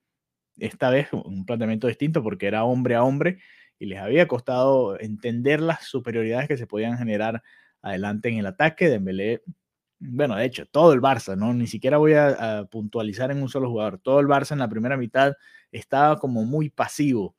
esta 0.59 0.91
vez 0.91 1.09
un 1.13 1.47
planteamiento 1.47 1.89
distinto 1.89 2.23
porque 2.23 2.47
era 2.47 2.65
hombre 2.65 2.95
a 2.95 3.03
hombre 3.05 3.39
y 3.79 3.87
les 3.87 3.99
había 4.01 4.29
costado 4.29 4.99
entender 5.01 5.61
las 5.61 5.85
superioridades 5.85 6.49
que 6.49 6.57
se 6.57 6.67
podían 6.67 6.99
generar 6.99 7.43
adelante 7.83 8.29
en 8.29 8.39
el 8.39 8.47
ataque. 8.47 8.89
Dembélé, 8.89 9.43
bueno, 10.07 10.37
de 10.37 10.45
hecho, 10.45 10.67
todo 10.67 10.93
el 10.93 11.01
Barça, 11.01 11.37
¿no? 11.37 11.55
Ni 11.55 11.67
siquiera 11.67 11.97
voy 11.99 12.15
a, 12.15 12.67
puntualizar 12.71 13.31
en 13.31 13.43
un 13.43 13.49
solo 13.49 13.71
jugador. 13.71 13.99
Todo 13.99 14.21
el 14.21 14.27
Barça 14.27 14.53
en 14.53 14.59
la 14.59 14.69
primera 14.69 14.97
mitad 14.97 15.35
estaba 15.73 16.19
como 16.19 16.45
muy 16.45 16.71
pasivo 16.71 17.35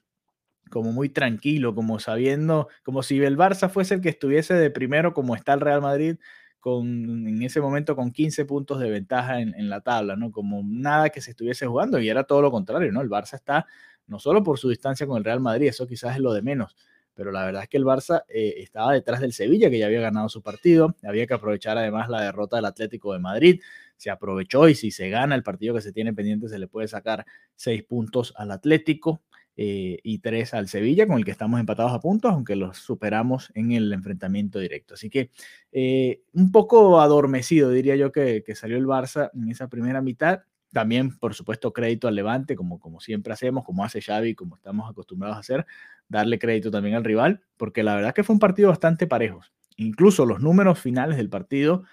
como 0.71 0.91
muy 0.91 1.09
tranquilo, 1.09 1.75
como 1.75 1.99
sabiendo, 1.99 2.69
como 2.83 3.03
si 3.03 3.21
el 3.21 3.37
Barça 3.37 3.69
fuese 3.69 3.93
el 3.93 4.01
que 4.01 4.09
estuviese 4.09 4.55
de 4.55 4.71
primero, 4.71 5.13
como 5.13 5.35
está 5.35 5.53
el 5.53 5.61
Real 5.61 5.79
Madrid, 5.79 6.17
con, 6.59 7.27
en 7.27 7.43
ese 7.43 7.61
momento 7.61 7.95
con 7.95 8.11
15 8.11 8.45
puntos 8.45 8.79
de 8.79 8.89
ventaja 8.89 9.41
en, 9.41 9.69
la 9.69 9.81
tabla, 9.81 10.15
¿no? 10.15 10.31
Como 10.31 10.63
nada 10.65 11.09
que 11.11 11.21
se 11.21 11.31
estuviese 11.31 11.67
jugando, 11.67 11.99
y 11.99 12.09
era 12.09 12.23
todo 12.23 12.41
lo 12.41 12.49
contrario, 12.49 12.91
¿no? 12.91 13.01
El 13.01 13.09
Barça 13.09 13.35
está, 13.35 13.67
no 14.07 14.17
solo 14.17 14.41
por 14.41 14.57
su 14.57 14.69
distancia 14.69 15.05
con 15.05 15.17
el 15.19 15.23
Real 15.23 15.39
Madrid, 15.39 15.67
eso 15.67 15.85
quizás 15.85 16.15
es 16.15 16.21
lo 16.21 16.33
de 16.33 16.41
menos, 16.41 16.75
pero 17.15 17.31
la 17.31 17.45
verdad 17.45 17.63
es 17.63 17.69
que 17.69 17.77
el 17.77 17.85
Barça 17.85 18.23
eh, 18.27 18.55
estaba 18.57 18.93
detrás 18.93 19.21
del 19.21 19.33
Sevilla, 19.33 19.69
que 19.69 19.79
ya 19.79 19.87
había 19.87 20.01
ganado 20.01 20.29
su 20.29 20.41
partido, 20.41 20.95
había 21.03 21.25
que 21.25 21.33
aprovechar 21.33 21.77
además 21.77 22.09
la 22.09 22.21
derrota 22.21 22.57
del 22.57 22.65
Atlético 22.65 23.13
de 23.13 23.19
Madrid, 23.19 23.61
se 23.97 24.11
aprovechó 24.11 24.67
y 24.67 24.75
si 24.75 24.91
se 24.91 25.09
gana 25.09 25.35
el 25.35 25.43
partido 25.43 25.73
que 25.73 25.81
se 25.81 25.93
tiene 25.93 26.13
pendiente 26.13 26.49
se 26.49 26.59
le 26.59 26.67
puede 26.67 26.87
sacar 26.87 27.25
seis 27.55 27.83
puntos 27.83 28.33
al 28.35 28.51
Atlético. 28.51 29.21
Eh, 29.57 29.99
y 30.03 30.19
tres 30.19 30.53
al 30.53 30.67
Sevilla, 30.67 31.07
con 31.07 31.17
el 31.17 31.23
que 31.23 31.31
estamos 31.31 31.61
empatados 31.61 31.93
a 31.93 32.01
puntos, 32.01 32.29
aunque 32.33 32.57
los 32.57 32.77
superamos 32.77 33.53
en 33.55 33.71
el 33.71 33.93
enfrentamiento 33.93 34.59
directo. 34.59 34.95
Así 34.95 35.09
que 35.09 35.31
eh, 35.71 36.23
un 36.33 36.51
poco 36.51 36.99
adormecido, 36.99 37.69
diría 37.69 37.95
yo, 37.95 38.11
que, 38.11 38.43
salió 38.53 38.75
el 38.75 38.85
Barça 38.85 39.31
en 39.33 39.49
esa 39.49 39.69
primera 39.69 40.01
mitad. 40.01 40.41
También, 40.75 41.17
por 41.17 41.33
supuesto, 41.33 41.71
crédito 41.71 42.09
al 42.09 42.15
Levante, 42.15 42.57
como, 42.57 42.81
como 42.81 42.99
siempre 42.99 43.31
hacemos, 43.31 43.63
como 43.63 43.85
hace 43.85 44.01
Xavi, 44.01 44.35
como 44.35 44.57
estamos 44.57 44.89
acostumbrados 44.89 45.37
a 45.37 45.39
hacer, 45.39 45.65
darle 46.09 46.37
crédito 46.37 46.69
también 46.69 46.95
al 46.95 47.05
rival, 47.05 47.45
porque 47.55 47.81
la 47.81 47.95
verdad 47.95 48.13
que 48.13 48.25
fue 48.25 48.33
un 48.33 48.41
partido 48.41 48.67
bastante 48.67 49.07
parejo. 49.07 49.39
Incluso 49.77 50.25
los 50.25 50.41
números 50.41 50.77
finales 50.77 51.15
del 51.15 51.29
partido 51.29 51.85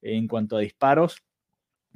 en 0.00 0.26
cuanto 0.26 0.56
a 0.56 0.60
disparos 0.60 1.22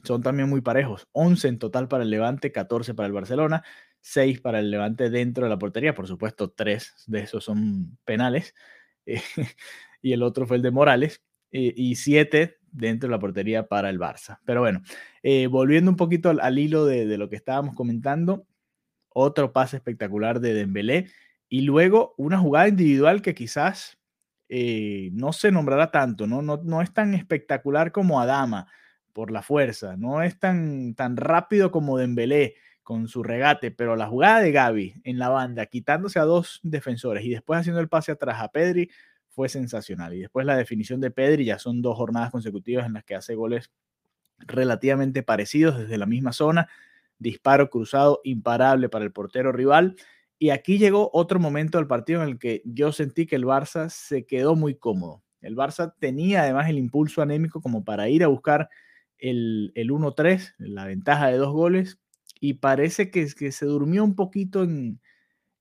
son 0.03 0.23
también 0.23 0.51
muy 0.51 0.61
parejos. 0.61 1.09
11 1.13 1.49
en 1.49 1.59
total 1.59 1.89
para 1.89 2.03
el 2.03 2.11
Levante, 2.11 2.53
14 2.53 2.93
para 2.93 3.07
el 3.07 3.15
Barcelona. 3.15 3.63
6 4.03 4.43
para 4.43 4.59
el 4.61 4.71
Levante 4.71 5.09
dentro 5.09 5.45
de 5.45 5.49
la 5.49 5.59
portería, 5.59 5.95
por 5.95 6.07
supuesto, 6.07 6.51
3 6.51 6.93
de 7.07 7.21
esos 7.21 7.43
son 7.43 7.97
penales. 8.05 8.55
y 10.03 10.13
el 10.13 10.23
otro 10.23 10.47
fue 10.47 10.59
el 10.59 10.63
de 10.63 10.73
Morales, 10.73 11.23
y 11.51 11.95
siete 11.95 12.59
dentro 12.75 13.09
de 13.09 13.13
la 13.13 13.19
portería 13.19 13.67
para 13.67 13.89
el 13.89 13.99
Barça. 13.99 14.39
Pero 14.45 14.61
bueno, 14.61 14.83
eh, 15.23 15.47
volviendo 15.47 15.91
un 15.91 15.97
poquito 15.97 16.31
al, 16.31 16.59
hilo 16.59 16.85
de, 16.85 17.17
lo 17.17 17.29
que 17.29 17.37
estábamos 17.37 17.75
comentando, 17.75 18.47
otro 19.09 19.53
pase 19.53 19.77
espectacular 19.77 20.41
de 20.41 20.55
Dembélé 20.55 21.07
y 21.49 21.63
luego 21.63 22.15
una 22.19 22.39
jugada 22.39 22.69
individual 22.69 23.23
que 23.23 23.35
quizás 23.35 23.99
eh, 24.49 25.11
no 25.13 25.33
se 25.33 25.53
nombrará 25.53 25.91
tanto, 25.91 26.27
¿no? 26.27 26.43
No, 26.43 26.61
no 26.63 26.83
es 26.83 26.93
tan 26.93 27.15
espectacular 27.15 27.93
como 27.93 28.21
Adama 28.21 28.67
por 29.13 29.31
la 29.31 29.43
fuerza, 29.43 29.97
no 29.97 30.23
es 30.23 30.39
tan, 30.39 30.95
tan 30.95 31.17
rápido 31.17 31.71
como 31.71 31.97
Dembélé 31.97 32.57
con 32.83 33.09
su 33.09 33.23
regate, 33.23 33.71
pero 33.71 33.97
la 33.97 34.07
jugada 34.07 34.41
de 34.41 34.53
Gaby 34.53 35.01
en 35.05 35.19
la 35.19 35.29
banda, 35.31 35.67
quitándose 35.67 36.19
a 36.19 36.25
dos 36.25 36.61
defensores 36.63 37.25
y 37.25 37.31
después 37.31 37.61
haciendo 37.61 37.81
el 37.81 37.89
pase 37.89 38.13
atrás 38.13 38.41
a 38.41 38.49
Pedri, 38.51 38.91
fue 39.35 39.49
sensacional. 39.49 40.15
Y 40.15 40.21
después 40.21 40.47
la 40.47 40.57
definición 40.57 41.01
de 41.01 41.11
Pedri, 41.11 41.45
ya 41.45 41.59
son 41.59 41.83
dos 41.83 41.97
jornadas 41.97 42.31
consecutivas 42.31 42.87
en 42.87 42.95
las 42.95 43.05
que 43.05 43.15
hace 43.15 43.35
goles 43.35 43.71
relativamente 44.39 45.23
parecidos 45.23 45.79
desde 45.79 45.99
la 45.99 46.07
misma 46.07 46.33
zona, 46.33 46.69
disparo 47.19 47.71
cruzado 47.71 48.21
imparable 48.25 48.89
para 48.89 49.05
el 49.05 49.13
portero 49.13 49.53
rival. 49.53 49.97
Y 50.39 50.51
aquí 50.51 50.79
llegó 50.79 51.11
otro 51.13 51.41
momento 51.41 51.79
del 51.79 51.87
partido 51.87 52.23
en 52.23 52.29
el 52.29 52.39
que 52.39 52.63
yo 52.65 52.93
sentí 52.93 53.27
que 53.27 53.37
el 53.37 53.45
Barça 53.45 53.89
se 53.89 54.27
quedó 54.27 54.55
muy 54.57 54.77
cómodo. 54.77 55.23
El 55.41 55.57
Barça 55.57 55.95
tenía 55.99 56.43
además 56.43 56.69
el 56.69 56.79
impulso 56.79 57.23
anémico 57.23 57.61
como 57.61 57.85
para 57.85 58.09
ir 58.09 58.25
a 58.25 58.29
buscar 58.29 58.69
el, 59.19 59.73
el 59.75 59.91
1-3, 59.91 60.55
la 60.59 60.87
ventaja 60.87 61.29
de 61.29 61.39
dos 61.39 61.53
goles, 61.53 61.99
y 62.41 62.55
parece 62.55 63.11
que, 63.11 63.27
que 63.37 63.53
se 63.53 63.67
durmió 63.67 64.05
un 64.05 64.17
poquito 64.17 64.63
en, 64.63 65.01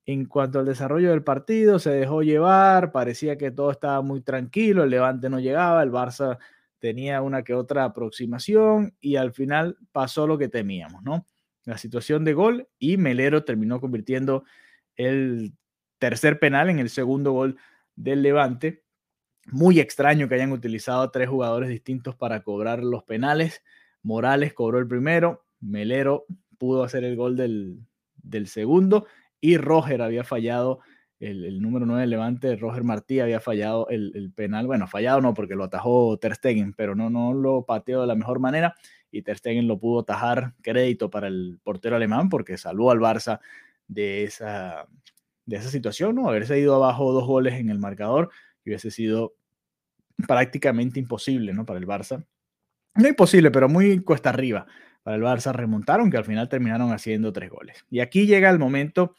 en 0.05 0.25
cuanto 0.25 0.59
al 0.59 0.65
desarrollo 0.65 1.11
del 1.11 1.23
partido, 1.23 1.79
se 1.79 1.91
dejó 1.91 2.23
llevar, 2.23 2.91
parecía 2.91 3.37
que 3.37 3.51
todo 3.51 3.71
estaba 3.71 4.01
muy 4.01 4.21
tranquilo, 4.21 4.83
el 4.83 4.89
Levante 4.89 5.29
no 5.29 5.39
llegaba, 5.39 5.81
el 5.81 5.91
Barça 5.91 6.37
tenía 6.79 7.21
una 7.21 7.43
que 7.43 7.53
otra 7.53 7.85
aproximación 7.85 8.95
y 8.99 9.15
al 9.15 9.31
final 9.31 9.77
pasó 9.93 10.27
lo 10.27 10.37
que 10.37 10.49
temíamos, 10.49 11.01
¿no? 11.03 11.25
La 11.63 11.77
situación 11.77 12.25
de 12.25 12.33
gol 12.33 12.67
y 12.77 12.97
Melero 12.97 13.45
terminó 13.45 13.79
convirtiendo 13.79 14.43
el 14.97 15.53
tercer 15.97 16.39
penal 16.39 16.69
en 16.69 16.79
el 16.79 16.89
segundo 16.89 17.31
gol 17.31 17.57
del 17.95 18.21
Levante. 18.21 18.83
Muy 19.45 19.79
extraño 19.79 20.27
que 20.27 20.35
hayan 20.35 20.51
utilizado 20.51 21.09
tres 21.09 21.29
jugadores 21.29 21.69
distintos 21.69 22.15
para 22.17 22.43
cobrar 22.43 22.83
los 22.83 23.03
penales. 23.03 23.63
Morales 24.01 24.53
cobró 24.53 24.79
el 24.79 24.87
primero, 24.87 25.45
Melero 25.61 26.25
pudo 26.57 26.83
hacer 26.83 27.05
el 27.05 27.15
gol 27.15 27.37
del, 27.37 27.79
del 28.17 28.47
segundo 28.47 29.07
y 29.43 29.57
Roger 29.57 30.01
había 30.01 30.23
fallado, 30.23 30.79
el, 31.19 31.61
número 31.61 31.85
9 31.85 32.03
de 32.03 32.07
Levante, 32.07 32.55
Roger 32.55 32.85
Martí 32.85 33.19
había 33.19 33.41
fallado 33.41 33.89
el, 33.89 34.31
penal, 34.33 34.67
bueno, 34.67 34.87
fallado 34.87 35.19
no 35.19 35.33
porque 35.33 35.55
lo 35.55 35.65
atajó 35.65 36.17
Ter 36.17 36.35
Stegen, 36.35 36.71
pero 36.71 36.95
no, 36.95 37.09
no 37.09 37.33
lo 37.33 37.65
pateó 37.65 37.99
de 37.99 38.07
la 38.07 38.15
mejor 38.15 38.39
manera 38.39 38.73
y 39.11 39.21
Ter 39.21 39.37
Stegen 39.37 39.67
lo 39.67 39.77
pudo 39.79 39.99
atajar, 39.99 40.53
crédito 40.61 41.09
para 41.09 41.27
el 41.27 41.59
portero 41.61 41.97
alemán 41.97 42.29
porque 42.29 42.57
salvó 42.57 42.89
al 42.89 42.99
Barça 42.99 43.41
de 43.89 44.23
esa, 44.23 44.87
de 45.45 45.57
esa 45.57 45.69
situación, 45.69 46.15
¿no? 46.15 46.29
Haberse 46.29 46.57
ido 46.57 46.75
abajo 46.75 47.11
dos 47.11 47.27
goles 47.27 47.55
en 47.55 47.69
el 47.69 47.79
marcador 47.79 48.29
hubiese 48.65 48.91
sido 48.91 49.33
prácticamente 50.25 51.01
imposible, 51.01 51.53
¿no? 51.53 51.65
Para 51.65 51.79
el 51.79 51.85
Barça. 51.85 52.25
No 52.95 53.09
imposible, 53.09 53.51
pero 53.51 53.67
muy 53.67 53.99
cuesta 54.05 54.29
arriba 54.29 54.67
para 55.03 55.17
el 55.17 55.21
Barça 55.21 55.51
remontaron, 55.51 56.09
que 56.09 56.17
al 56.17 56.25
final 56.25 56.49
terminaron 56.49 56.91
haciendo 56.91 57.33
tres 57.33 57.49
goles. 57.49 57.85
Y 57.91 57.99
aquí 57.99 58.25
llega 58.25 58.49
el 58.49 58.57
momento 58.57 59.15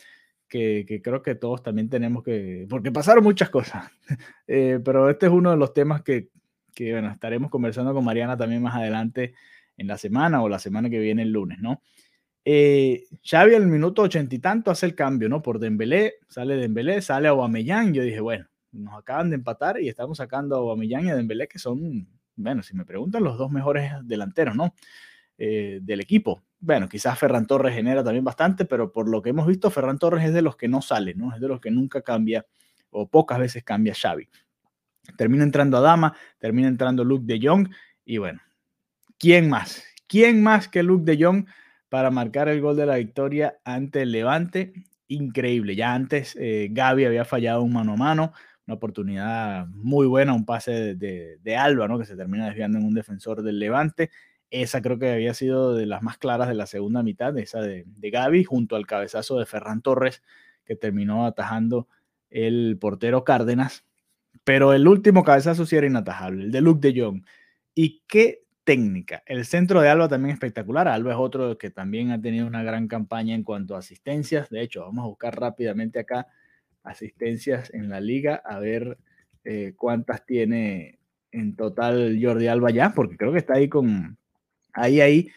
que, 0.54 1.00
creo 1.02 1.20
que 1.20 1.34
todos 1.34 1.64
también 1.64 1.88
tenemos 1.88 2.22
que, 2.22 2.66
porque 2.70 2.92
pasaron 2.92 3.24
muchas 3.24 3.50
cosas, 3.50 3.90
eh, 4.46 4.78
pero 4.84 5.10
este 5.10 5.26
es 5.26 5.32
uno 5.32 5.50
de 5.50 5.56
los 5.56 5.74
temas 5.74 6.02
que, 6.02 6.28
que, 6.72 6.92
bueno, 6.92 7.10
estaremos 7.10 7.50
conversando 7.50 7.92
con 7.92 8.04
Mariana 8.04 8.36
también 8.36 8.62
más 8.62 8.76
adelante 8.76 9.34
en 9.76 9.88
la 9.88 9.98
semana 9.98 10.42
o 10.42 10.48
la 10.48 10.60
semana 10.60 10.88
que 10.88 11.00
viene 11.00 11.22
el 11.22 11.32
lunes, 11.32 11.58
¿no? 11.60 11.82
Eh, 12.44 13.06
Xavi 13.28 13.54
al 13.54 13.66
minuto 13.66 14.02
ochenta 14.02 14.34
y 14.34 14.38
tanto 14.38 14.70
hace 14.70 14.86
el 14.86 14.94
cambio, 14.94 15.28
¿no? 15.28 15.42
Por 15.42 15.58
Dembélé, 15.58 16.14
sale 16.28 16.56
Dembélé, 16.56 17.02
sale 17.02 17.26
Aubameyang, 17.26 17.92
yo 17.92 18.04
dije, 18.04 18.20
bueno, 18.20 18.46
nos 18.70 18.94
acaban 18.94 19.30
de 19.30 19.36
empatar 19.36 19.80
y 19.80 19.88
estamos 19.88 20.18
sacando 20.18 20.54
a 20.54 20.58
Aubameyang 20.58 21.06
y 21.06 21.10
a 21.10 21.16
Dembélé, 21.16 21.48
que 21.48 21.58
son, 21.58 22.06
bueno, 22.36 22.62
si 22.62 22.76
me 22.76 22.84
preguntan, 22.84 23.24
los 23.24 23.38
dos 23.38 23.50
mejores 23.50 23.90
delanteros, 24.04 24.54
¿no? 24.54 24.74
Eh, 25.36 25.80
del 25.82 26.00
equipo. 26.00 26.44
Bueno, 26.60 26.88
quizás 26.88 27.18
Ferran 27.18 27.48
Torres 27.48 27.74
genera 27.74 28.04
también 28.04 28.24
bastante, 28.24 28.64
pero 28.64 28.92
por 28.92 29.08
lo 29.08 29.20
que 29.20 29.30
hemos 29.30 29.48
visto, 29.48 29.68
Ferran 29.68 29.98
Torres 29.98 30.24
es 30.24 30.32
de 30.32 30.42
los 30.42 30.56
que 30.56 30.68
no 30.68 30.80
sale, 30.80 31.14
¿no? 31.14 31.34
Es 31.34 31.40
de 31.40 31.48
los 31.48 31.60
que 31.60 31.72
nunca 31.72 32.02
cambia 32.02 32.46
o 32.90 33.08
pocas 33.08 33.40
veces 33.40 33.64
cambia 33.64 33.94
Xavi. 33.94 34.28
Termina 35.16 35.42
entrando 35.42 35.76
Adama, 35.76 36.16
termina 36.38 36.68
entrando 36.68 37.02
Luke 37.02 37.24
de 37.26 37.44
Jong 37.44 37.68
y 38.04 38.18
bueno, 38.18 38.40
¿quién 39.18 39.50
más? 39.50 39.82
¿Quién 40.06 40.40
más 40.40 40.68
que 40.68 40.84
Luke 40.84 41.04
de 41.04 41.22
Jong 41.22 41.46
para 41.88 42.12
marcar 42.12 42.48
el 42.48 42.60
gol 42.60 42.76
de 42.76 42.86
la 42.86 42.96
victoria 42.96 43.58
ante 43.64 44.02
el 44.02 44.12
Levante? 44.12 44.72
Increíble. 45.08 45.74
Ya 45.74 45.94
antes 45.94 46.36
eh, 46.40 46.68
Gaby 46.70 47.06
había 47.06 47.24
fallado 47.24 47.62
un 47.62 47.72
mano 47.72 47.94
a 47.94 47.96
mano, 47.96 48.32
una 48.68 48.76
oportunidad 48.76 49.66
muy 49.66 50.06
buena, 50.06 50.32
un 50.32 50.46
pase 50.46 50.94
de, 50.94 51.38
de 51.42 51.56
Alba, 51.56 51.88
¿no? 51.88 51.98
Que 51.98 52.04
se 52.06 52.14
termina 52.14 52.46
desviando 52.46 52.78
en 52.78 52.84
un 52.84 52.94
defensor 52.94 53.42
del 53.42 53.58
Levante. 53.58 54.10
Esa 54.50 54.82
creo 54.82 54.98
que 54.98 55.10
había 55.10 55.34
sido 55.34 55.74
de 55.74 55.86
las 55.86 56.02
más 56.02 56.18
claras 56.18 56.48
de 56.48 56.54
la 56.54 56.66
segunda 56.66 57.02
mitad, 57.02 57.36
esa 57.38 57.60
de, 57.60 57.84
de 57.86 58.10
Gaby, 58.10 58.44
junto 58.44 58.76
al 58.76 58.86
cabezazo 58.86 59.38
de 59.38 59.46
Ferran 59.46 59.82
Torres, 59.82 60.22
que 60.64 60.76
terminó 60.76 61.26
atajando 61.26 61.88
el 62.30 62.76
portero 62.80 63.24
Cárdenas. 63.24 63.84
Pero 64.44 64.72
el 64.74 64.86
último 64.86 65.24
cabezazo 65.24 65.66
sí 65.66 65.76
era 65.76 65.86
inatajable, 65.86 66.44
el 66.44 66.50
de 66.52 66.60
Luke 66.60 66.86
de 66.86 67.00
Jong. 67.00 67.24
Y 67.74 68.02
qué 68.06 68.44
técnica. 68.64 69.22
El 69.26 69.44
centro 69.44 69.80
de 69.80 69.88
Alba 69.88 70.08
también 70.08 70.32
espectacular. 70.32 70.88
Alba 70.88 71.12
es 71.12 71.18
otro 71.18 71.56
que 71.58 71.70
también 71.70 72.10
ha 72.10 72.20
tenido 72.20 72.46
una 72.46 72.62
gran 72.62 72.88
campaña 72.88 73.34
en 73.34 73.44
cuanto 73.44 73.76
a 73.76 73.78
asistencias. 73.78 74.50
De 74.50 74.62
hecho, 74.62 74.82
vamos 74.82 75.04
a 75.04 75.08
buscar 75.08 75.38
rápidamente 75.38 76.00
acá 76.00 76.26
asistencias 76.82 77.72
en 77.72 77.88
la 77.88 78.00
liga, 78.00 78.42
a 78.44 78.58
ver 78.58 78.98
eh, 79.44 79.74
cuántas 79.76 80.26
tiene 80.26 80.98
en 81.30 81.56
total 81.56 82.18
Jordi 82.20 82.46
Alba 82.46 82.70
ya, 82.70 82.92
porque 82.94 83.16
creo 83.16 83.32
que 83.32 83.38
está 83.38 83.54
ahí 83.54 83.68
con, 83.68 84.18
ahí, 84.74 85.00
ahí, 85.00 85.28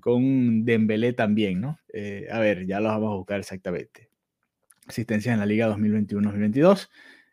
con 0.00 0.64
Dembélé 0.64 1.12
también, 1.12 1.60
¿no? 1.60 1.78
Eh, 1.92 2.26
a 2.30 2.38
ver, 2.40 2.66
ya 2.66 2.80
los 2.80 2.92
vamos 2.92 3.12
a 3.12 3.16
buscar 3.16 3.40
exactamente. 3.40 4.08
Asistencia 4.86 5.32
en 5.32 5.38
la 5.38 5.46
Liga 5.46 5.68
2021-2022. 5.68 6.88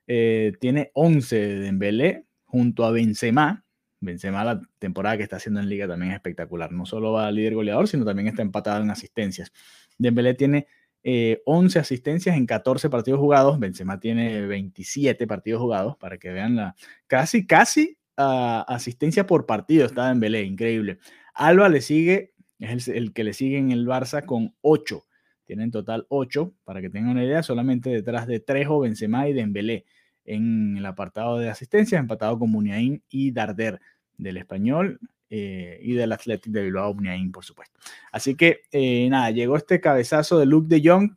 Eh, 0.08 0.54
tiene 0.60 0.92
11 0.94 1.36
de 1.36 1.60
Dembélé 1.60 2.26
junto 2.46 2.86
a 2.86 2.92
Benzema. 2.92 3.66
Benzema 4.00 4.46
la 4.46 4.62
temporada 4.80 5.18
que 5.18 5.24
está 5.24 5.38
haciendo 5.38 5.60
en 5.60 5.70
Liga 5.70 5.88
también 5.88 6.12
es 6.12 6.16
espectacular. 6.16 6.72
No 6.72 6.86
solo 6.86 7.14
va 7.14 7.32
líder 7.32 7.56
goleador, 7.56 7.88
sino 7.88 8.06
también 8.06 8.28
está 8.28 8.42
empatado 8.42 8.84
en 8.84 8.92
asistencias. 8.92 9.52
Dembélé 9.98 10.36
tiene 10.36 10.68
11 11.04 11.78
eh, 11.78 11.82
asistencias 11.82 12.36
en 12.38 12.46
14 12.46 12.90
partidos 12.90 13.20
jugados. 13.20 13.60
Benzema 13.60 14.00
tiene 14.00 14.46
27 14.46 15.26
partidos 15.26 15.62
jugados, 15.62 15.98
para 15.98 16.18
que 16.18 16.32
vean 16.32 16.56
la 16.56 16.76
casi, 17.08 17.46
casi 17.48 17.98
uh, 18.18 18.64
asistencia 18.68 19.26
por 19.26 19.46
partido 19.46 19.86
está 19.86 20.10
Dembélé, 20.10 20.44
increíble. 20.44 21.00
Alba 21.38 21.70
le 21.70 21.82
sigue, 21.82 22.34
es 22.60 22.88
el, 22.88 23.14
que 23.14 23.24
le 23.24 23.34
sigue 23.34 23.58
en 23.58 23.72
el 23.72 23.86
Barça 23.86 24.26
con 24.26 24.56
8. 24.62 25.06
Tiene 25.46 25.64
en 25.64 25.72
total 25.72 26.06
8, 26.10 26.54
para 26.64 26.82
que 26.82 26.90
tengan 26.90 27.12
una 27.12 27.24
idea, 27.24 27.44
solamente 27.44 27.90
detrás 27.90 28.28
de 28.28 28.40
Trejo, 28.40 28.80
Benzema 28.80 29.30
y 29.30 29.34
Dembélé 29.34 29.86
en 30.26 30.76
el 30.78 30.86
apartado 30.86 31.38
de 31.38 31.50
asistencia, 31.50 32.00
empatado 32.00 32.38
con 32.38 32.52
Muniain 32.52 33.02
y 33.10 33.32
Darder 33.32 33.80
del 34.18 34.38
español 34.38 35.00
eh, 35.30 35.80
y 35.82 35.94
del 35.94 36.12
Athletic 36.12 36.52
de 36.52 36.64
Bilbao, 36.64 36.94
Muniain, 36.94 37.32
por 37.32 37.46
supuesto. 37.46 37.80
Así 38.12 38.36
que 38.36 38.62
eh, 38.72 39.08
nada, 39.10 39.32
llegó 39.32 39.56
este 39.56 39.80
cabezazo 39.80 40.40
de 40.40 40.48
Luke 40.48 40.68
de 40.68 40.82
Jong, 40.84 41.16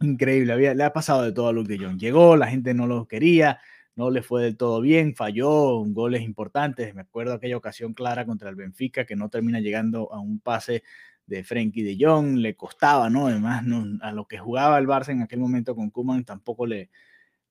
increíble, 0.00 0.52
había, 0.52 0.72
le 0.72 0.84
ha 0.84 0.92
pasado 0.92 1.24
de 1.24 1.32
todo 1.32 1.48
a 1.48 1.52
Luke 1.52 1.68
de 1.68 1.84
Jong. 1.84 1.98
Llegó, 1.98 2.36
la 2.36 2.46
gente 2.46 2.74
no 2.74 2.86
lo 2.86 3.06
quería, 3.06 3.58
no 3.94 4.10
le 4.10 4.22
fue 4.22 4.42
del 4.42 4.56
todo 4.56 4.80
bien, 4.80 5.14
falló 5.14 5.84
goles 5.86 6.22
importantes. 6.22 6.94
Me 6.94 7.02
acuerdo 7.02 7.34
aquella 7.34 7.56
ocasión 7.56 7.94
clara 7.94 8.24
contra 8.24 8.48
el 8.48 8.56
Benfica 8.56 9.04
que 9.04 9.16
no 9.16 9.28
termina 9.28 9.60
llegando 9.60 10.12
a 10.12 10.20
un 10.20 10.38
pase 10.40 10.82
de 11.26 11.44
Frenkie 11.44 11.82
de 11.82 11.96
Jong, 11.98 12.38
le 12.38 12.56
costaba, 12.56 13.08
¿no? 13.08 13.26
Además, 13.26 13.64
a 14.00 14.12
lo 14.12 14.26
que 14.26 14.38
jugaba 14.38 14.78
el 14.78 14.86
Barça 14.86 15.10
en 15.10 15.22
aquel 15.22 15.40
momento 15.40 15.74
con 15.74 15.90
Kuman 15.90 16.24
tampoco 16.24 16.66
le, 16.66 16.90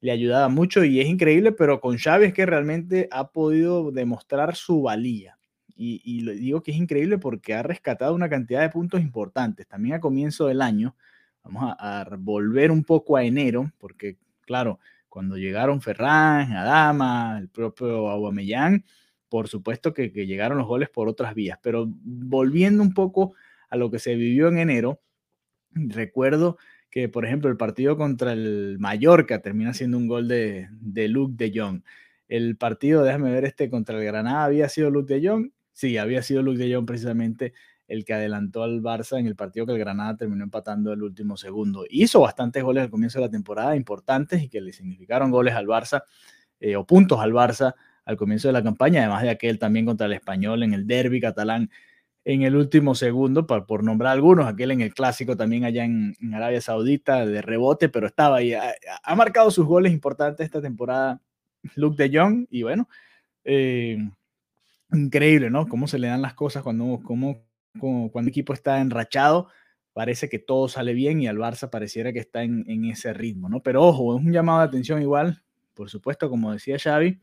le 0.01 0.11
ayudaba 0.11 0.49
mucho 0.49 0.83
y 0.83 0.99
es 0.99 1.07
increíble, 1.07 1.51
pero 1.51 1.79
con 1.79 1.97
Xavi 1.97 2.25
es 2.25 2.33
que 2.33 2.45
realmente 2.45 3.07
ha 3.11 3.31
podido 3.31 3.91
demostrar 3.91 4.55
su 4.55 4.81
valía. 4.81 5.37
Y, 5.75 6.01
y 6.03 6.23
digo 6.39 6.61
que 6.61 6.71
es 6.71 6.77
increíble 6.77 7.17
porque 7.17 7.53
ha 7.53 7.63
rescatado 7.63 8.13
una 8.13 8.29
cantidad 8.29 8.61
de 8.61 8.69
puntos 8.69 9.01
importantes. 9.01 9.67
También 9.67 9.95
a 9.95 9.99
comienzo 9.99 10.47
del 10.47 10.61
año, 10.61 10.95
vamos 11.43 11.75
a 11.79 12.07
volver 12.19 12.71
un 12.71 12.83
poco 12.83 13.15
a 13.15 13.23
enero, 13.23 13.71
porque 13.79 14.17
claro, 14.45 14.79
cuando 15.11 15.37
llegaron 15.37 15.81
Ferran, 15.81 16.53
Adama, 16.53 17.37
el 17.37 17.49
propio 17.49 18.09
Aubameyang, 18.09 18.85
por 19.27 19.49
supuesto 19.49 19.93
que, 19.93 20.07
llegaron 20.09 20.57
los 20.57 20.67
goles 20.67 20.89
por 20.89 21.09
otras 21.09 21.35
vías, 21.35 21.59
pero 21.61 21.85
volviendo 21.85 22.81
un 22.81 22.93
poco 22.93 23.33
a 23.69 23.75
lo 23.75 23.91
que 23.91 23.99
se 23.99 24.15
vivió 24.15 24.47
en 24.47 24.57
enero, 24.57 25.01
recuerdo 25.73 26.57
que, 26.89 27.09
por 27.09 27.25
ejemplo, 27.25 27.49
el 27.49 27.57
partido 27.57 27.97
contra 27.97 28.31
el 28.31 28.77
Mallorca 28.79 29.41
termina 29.41 29.73
siendo 29.73 29.97
un 29.97 30.07
gol 30.07 30.29
de, 30.29 30.69
de 30.79 31.09
Luke 31.09 31.35
de 31.35 31.51
Jong. 31.59 31.81
el 32.29 32.55
partido, 32.55 33.03
déjame 33.03 33.31
ver 33.31 33.43
este 33.43 33.69
contra 33.69 33.97
el 33.97 34.05
Granada, 34.05 34.45
había 34.45 34.69
sido 34.69 34.89
Luke 34.89 35.13
de 35.13 35.27
Jong. 35.27 35.51
Sí, 35.73 35.97
había 35.97 36.23
sido 36.23 36.41
Luke 36.41 36.57
de 36.57 36.73
Jong 36.73 36.85
precisamente 36.85 37.51
el 37.91 38.05
que 38.05 38.13
adelantó 38.13 38.63
al 38.63 38.81
Barça 38.81 39.19
en 39.19 39.27
el 39.27 39.35
partido 39.35 39.65
que 39.65 39.73
el 39.73 39.77
Granada 39.77 40.15
terminó 40.15 40.45
empatando 40.45 40.93
el 40.93 41.03
último 41.03 41.35
segundo. 41.35 41.83
Hizo 41.89 42.21
bastantes 42.21 42.63
goles 42.63 42.83
al 42.83 42.89
comienzo 42.89 43.19
de 43.19 43.25
la 43.25 43.31
temporada, 43.31 43.75
importantes 43.75 44.41
y 44.41 44.47
que 44.47 44.61
le 44.61 44.71
significaron 44.71 45.29
goles 45.29 45.53
al 45.55 45.67
Barça 45.67 46.03
eh, 46.61 46.77
o 46.77 46.85
puntos 46.85 47.19
al 47.19 47.33
Barça 47.33 47.75
al 48.05 48.15
comienzo 48.15 48.47
de 48.47 48.53
la 48.53 48.63
campaña, 48.63 49.01
además 49.01 49.23
de 49.23 49.29
aquel 49.29 49.59
también 49.59 49.85
contra 49.85 50.05
el 50.05 50.13
español 50.13 50.63
en 50.63 50.73
el 50.73 50.87
derby 50.87 51.19
catalán 51.19 51.69
en 52.23 52.43
el 52.43 52.55
último 52.55 52.95
segundo, 52.95 53.45
por, 53.45 53.65
por 53.65 53.83
nombrar 53.83 54.13
algunos, 54.13 54.47
aquel 54.47 54.71
en 54.71 54.81
el 54.81 54.93
clásico 54.93 55.35
también 55.35 55.65
allá 55.65 55.83
en, 55.83 56.15
Arabia 56.33 56.61
Saudita 56.61 57.25
de 57.25 57.41
rebote, 57.41 57.89
pero 57.89 58.07
estaba 58.07 58.37
ahí, 58.37 58.53
ha, 58.53 59.15
marcado 59.15 59.51
sus 59.51 59.65
goles 59.65 59.91
importantes 59.91 60.45
esta 60.45 60.61
temporada 60.61 61.19
Luke 61.75 62.01
de 62.01 62.17
Jong 62.17 62.47
y 62.49 62.63
bueno, 62.63 62.87
eh, 63.43 63.97
increíble, 64.93 65.49
¿no? 65.49 65.67
Cómo 65.67 65.87
se 65.87 65.99
le 65.99 66.07
dan 66.07 66.21
las 66.21 66.35
cosas 66.35 66.63
cuando, 66.63 67.01
cómo, 67.03 67.43
cuando 67.79 68.19
el 68.19 68.27
equipo 68.27 68.53
está 68.53 68.79
enrachado, 68.79 69.47
parece 69.93 70.29
que 70.29 70.39
todo 70.39 70.67
sale 70.67 70.93
bien 70.93 71.21
y 71.21 71.27
al 71.27 71.37
Barça 71.37 71.69
pareciera 71.69 72.13
que 72.13 72.19
está 72.19 72.43
en, 72.43 72.85
ese 72.85 73.13
ritmo, 73.13 73.49
¿no? 73.49 73.61
Pero 73.61 73.83
ojo, 73.83 74.17
es 74.17 74.23
un 74.23 74.31
llamado 74.31 74.59
de 74.59 74.65
atención 74.65 75.01
igual, 75.01 75.43
por 75.73 75.89
supuesto, 75.89 76.29
como 76.29 76.51
decía 76.51 76.77
Xavi, 76.79 77.19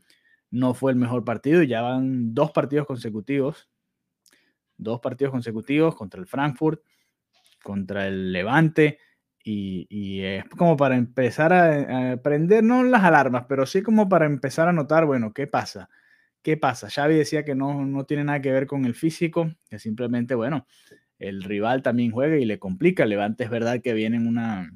no 0.51 0.73
fue 0.73 0.91
el 0.91 0.97
mejor 0.97 1.23
partido 1.23 1.61
y 1.63 1.67
ya 1.67 1.81
van 1.81 2.33
dos 2.33 2.51
partidos 2.51 2.87
consecutivos, 2.87 3.69
dos 4.77 4.99
partidos 4.99 5.31
consecutivos 5.31 5.95
contra 5.95 6.19
el 6.19 6.27
Frankfurt, 6.27 6.81
contra 7.63 8.07
el 8.07 8.31
Levante, 8.31 8.99
y, 9.51 10.21
es 10.21 10.45
como 10.49 10.77
para 10.77 10.95
empezar 10.95 11.53
a, 11.53 12.11
a, 12.11 12.17
prender, 12.17 12.63
no 12.63 12.83
las 12.83 13.03
alarmas, 13.03 13.45
pero 13.49 13.65
sí 13.65 13.81
como 13.81 14.07
para 14.07 14.27
empezar 14.27 14.67
a 14.67 14.73
notar, 14.73 15.07
bueno, 15.07 15.33
¿qué 15.33 15.47
pasa? 15.47 15.89
¿Qué 16.41 16.57
pasa? 16.57 16.89
Xavi 16.89 17.15
decía 17.15 17.43
que 17.43 17.55
no, 17.55 17.85
no 17.85 18.05
tiene 18.05 18.23
nada 18.23 18.41
que 18.41 18.51
ver 18.51 18.65
con 18.65 18.85
el 18.85 18.95
físico, 18.95 19.51
que 19.69 19.79
simplemente, 19.79 20.35
bueno, 20.35 20.65
el 21.19 21.43
rival 21.43 21.81
también 21.83 22.11
juega 22.11 22.37
y 22.37 22.45
le 22.45 22.59
complica. 22.59 23.05
Levante 23.05 23.43
es 23.43 23.49
verdad 23.49 23.81
que 23.81 23.93
viene 23.93 24.17
en 24.17 24.27
una, 24.27 24.71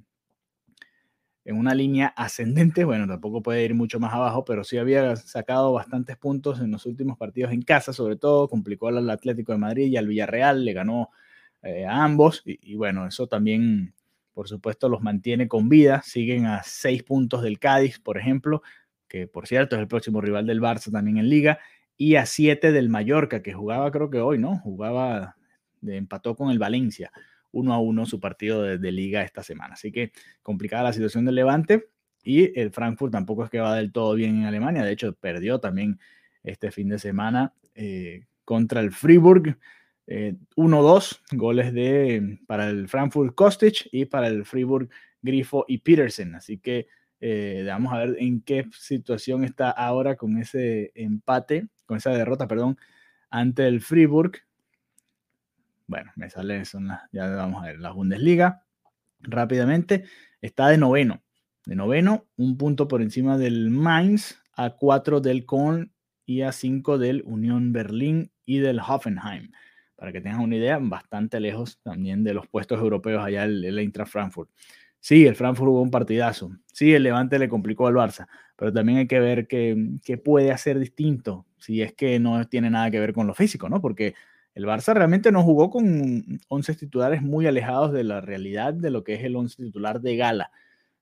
en 1.45 1.57
una 1.57 1.73
línea 1.73 2.07
ascendente, 2.15 2.85
bueno, 2.85 3.07
tampoco 3.07 3.41
puede 3.41 3.63
ir 3.65 3.75
mucho 3.75 3.99
más 3.99 4.13
abajo, 4.13 4.45
pero 4.45 4.63
sí 4.63 4.77
había 4.77 5.15
sacado 5.15 5.73
bastantes 5.73 6.17
puntos 6.17 6.59
en 6.61 6.71
los 6.71 6.85
últimos 6.85 7.17
partidos 7.17 7.51
en 7.51 7.61
casa, 7.61 7.91
sobre 7.91 8.15
todo 8.15 8.47
complicó 8.47 8.87
al 8.87 9.09
Atlético 9.09 9.51
de 9.51 9.57
Madrid 9.57 9.87
y 9.87 9.97
al 9.97 10.07
Villarreal, 10.07 10.63
le 10.63 10.73
ganó 10.73 11.09
eh, 11.61 11.85
a 11.85 12.03
ambos 12.03 12.43
y, 12.45 12.75
bueno, 12.75 13.07
eso 13.07 13.27
también, 13.27 13.93
por 14.33 14.47
supuesto, 14.47 14.87
los 14.87 15.01
mantiene 15.01 15.47
con 15.47 15.67
vida, 15.67 16.01
siguen 16.03 16.45
a 16.45 16.61
seis 16.63 17.03
puntos 17.03 17.41
del 17.41 17.59
Cádiz, 17.59 17.99
por 17.99 18.17
ejemplo, 18.17 18.61
que 19.07 19.27
por 19.27 19.47
cierto 19.47 19.75
es 19.75 19.81
el 19.81 19.87
próximo 19.87 20.21
rival 20.21 20.45
del 20.45 20.61
Barça 20.61 20.91
también 20.91 21.17
en 21.17 21.29
liga, 21.29 21.59
y 21.97 22.15
a 22.15 22.25
siete 22.25 22.71
del 22.71 22.89
Mallorca, 22.89 23.41
que 23.41 23.53
jugaba 23.53 23.91
creo 23.91 24.09
que 24.09 24.19
hoy, 24.19 24.39
¿no? 24.39 24.57
Jugaba, 24.57 25.37
empató 25.85 26.35
con 26.35 26.49
el 26.49 26.59
Valencia 26.59 27.11
uno 27.53 27.73
a 27.73 27.79
uno 27.79 28.05
su 28.05 28.19
partido 28.19 28.63
de, 28.63 28.91
liga 28.91 29.23
esta 29.23 29.43
semana. 29.43 29.75
Así 29.75 29.91
que 29.91 30.11
complicada 30.41 30.83
la 30.83 30.93
situación 30.93 31.23
del 31.23 31.35
Levante 31.35 31.87
y 32.23 32.59
el 32.59 32.71
Frankfurt 32.71 33.13
tampoco 33.13 33.45
es 33.45 33.51
que 33.51 33.59
va 33.59 33.75
del 33.75 33.91
todo 33.91 34.15
bien 34.15 34.39
en 34.39 34.45
Alemania. 34.45 34.83
De 34.83 34.91
hecho, 34.91 35.13
perdió 35.13 35.59
también 35.59 35.99
este 36.43 36.71
fin 36.71 36.89
de 36.89 36.97
semana 36.99 37.53
eh, 37.75 38.25
contra 38.43 38.81
el 38.81 38.91
Friburg. 38.91 39.57
1-2 40.05 41.13
eh, 41.13 41.37
goles 41.37 41.73
de, 41.73 42.39
para 42.45 42.67
el 42.67 42.89
Frankfurt 42.89 43.33
Kostic 43.35 43.87
y 43.91 44.03
para 44.03 44.27
el 44.27 44.43
Friburg 44.43 44.89
Grifo 45.21 45.63
y 45.67 45.77
Petersen. 45.77 46.35
Así 46.35 46.57
que 46.57 46.87
eh, 47.25 47.63
vamos 47.65 47.93
a 47.93 47.99
ver 47.99 48.17
en 48.19 48.41
qué 48.41 48.65
situación 48.77 49.45
está 49.45 49.71
ahora 49.71 50.17
con 50.17 50.37
ese 50.37 50.91
empate, 50.93 51.69
con 51.85 51.95
esa 51.95 52.09
derrota, 52.09 52.49
perdón, 52.49 52.77
ante 53.29 53.65
el 53.65 53.79
Friburg. 53.79 54.39
Bueno, 55.87 56.11
me 56.17 56.29
sale, 56.29 56.65
son 56.65 56.87
las, 56.89 57.03
ya 57.13 57.29
vamos 57.29 57.63
a 57.63 57.67
ver, 57.67 57.79
la 57.79 57.91
Bundesliga 57.91 58.65
rápidamente. 59.21 60.03
Está 60.41 60.67
de 60.67 60.77
noveno. 60.77 61.23
De 61.65 61.77
noveno, 61.77 62.25
un 62.35 62.57
punto 62.57 62.89
por 62.89 63.01
encima 63.01 63.37
del 63.37 63.69
Mainz, 63.69 64.37
a 64.51 64.71
cuatro 64.71 65.21
del 65.21 65.45
Köln 65.45 65.93
y 66.25 66.41
a 66.41 66.51
cinco 66.51 66.97
del 66.97 67.23
Unión 67.25 67.71
Berlín 67.71 68.33
y 68.45 68.59
del 68.59 68.81
Hoffenheim. 68.81 69.49
Para 69.95 70.11
que 70.11 70.19
tengan 70.19 70.41
una 70.41 70.57
idea, 70.57 70.77
bastante 70.77 71.39
lejos 71.39 71.79
también 71.83 72.25
de 72.25 72.33
los 72.33 72.49
puestos 72.49 72.81
europeos 72.81 73.23
allá 73.23 73.45
el, 73.45 73.63
el 73.63 73.79
Eintracht 73.79 74.11
Frankfurt. 74.11 74.49
Sí, 75.03 75.27
el 75.27 75.35
Frankfurt 75.35 75.69
hubo 75.69 75.81
un 75.81 75.91
partidazo. 75.91 76.51
Sí, 76.71 76.93
el 76.93 77.03
Levante 77.03 77.37
le 77.37 77.49
complicó 77.49 77.87
al 77.87 77.93
Barça, 77.95 78.25
pero 78.55 78.71
también 78.71 78.99
hay 78.99 79.07
que 79.07 79.19
ver 79.19 79.47
qué, 79.47 79.75
qué 80.01 80.17
puede 80.17 80.49
hacer 80.49 80.79
distinto 80.79 81.45
si 81.57 81.81
es 81.81 81.93
que 81.93 82.19
no 82.21 82.47
tiene 82.47 82.69
nada 82.69 82.89
que 82.89 83.01
ver 83.01 83.11
con 83.11 83.27
lo 83.27 83.33
físico, 83.33 83.67
¿no? 83.67 83.81
Porque 83.81 84.15
el 84.55 84.65
Barça 84.65 84.93
realmente 84.93 85.29
no 85.33 85.43
jugó 85.43 85.69
con 85.69 86.39
11 86.47 86.75
titulares 86.75 87.21
muy 87.21 87.45
alejados 87.47 87.91
de 87.91 88.05
la 88.05 88.21
realidad 88.21 88.73
de 88.73 88.91
lo 88.91 89.03
que 89.03 89.15
es 89.15 89.25
el 89.25 89.35
11 89.35 89.61
titular 89.61 89.99
de 89.99 90.15
gala 90.15 90.51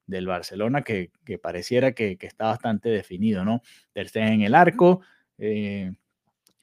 del 0.07 0.25
Barcelona, 0.25 0.81
que, 0.81 1.11
pareciera 1.39 1.91
que, 1.91 2.17
está 2.21 2.45
bastante 2.45 2.89
definido, 2.89 3.45
¿no? 3.45 3.61
Ter 3.93 4.09
en 4.15 4.41
el 4.41 4.55
arco, 4.55 5.01
eh, 5.37 5.93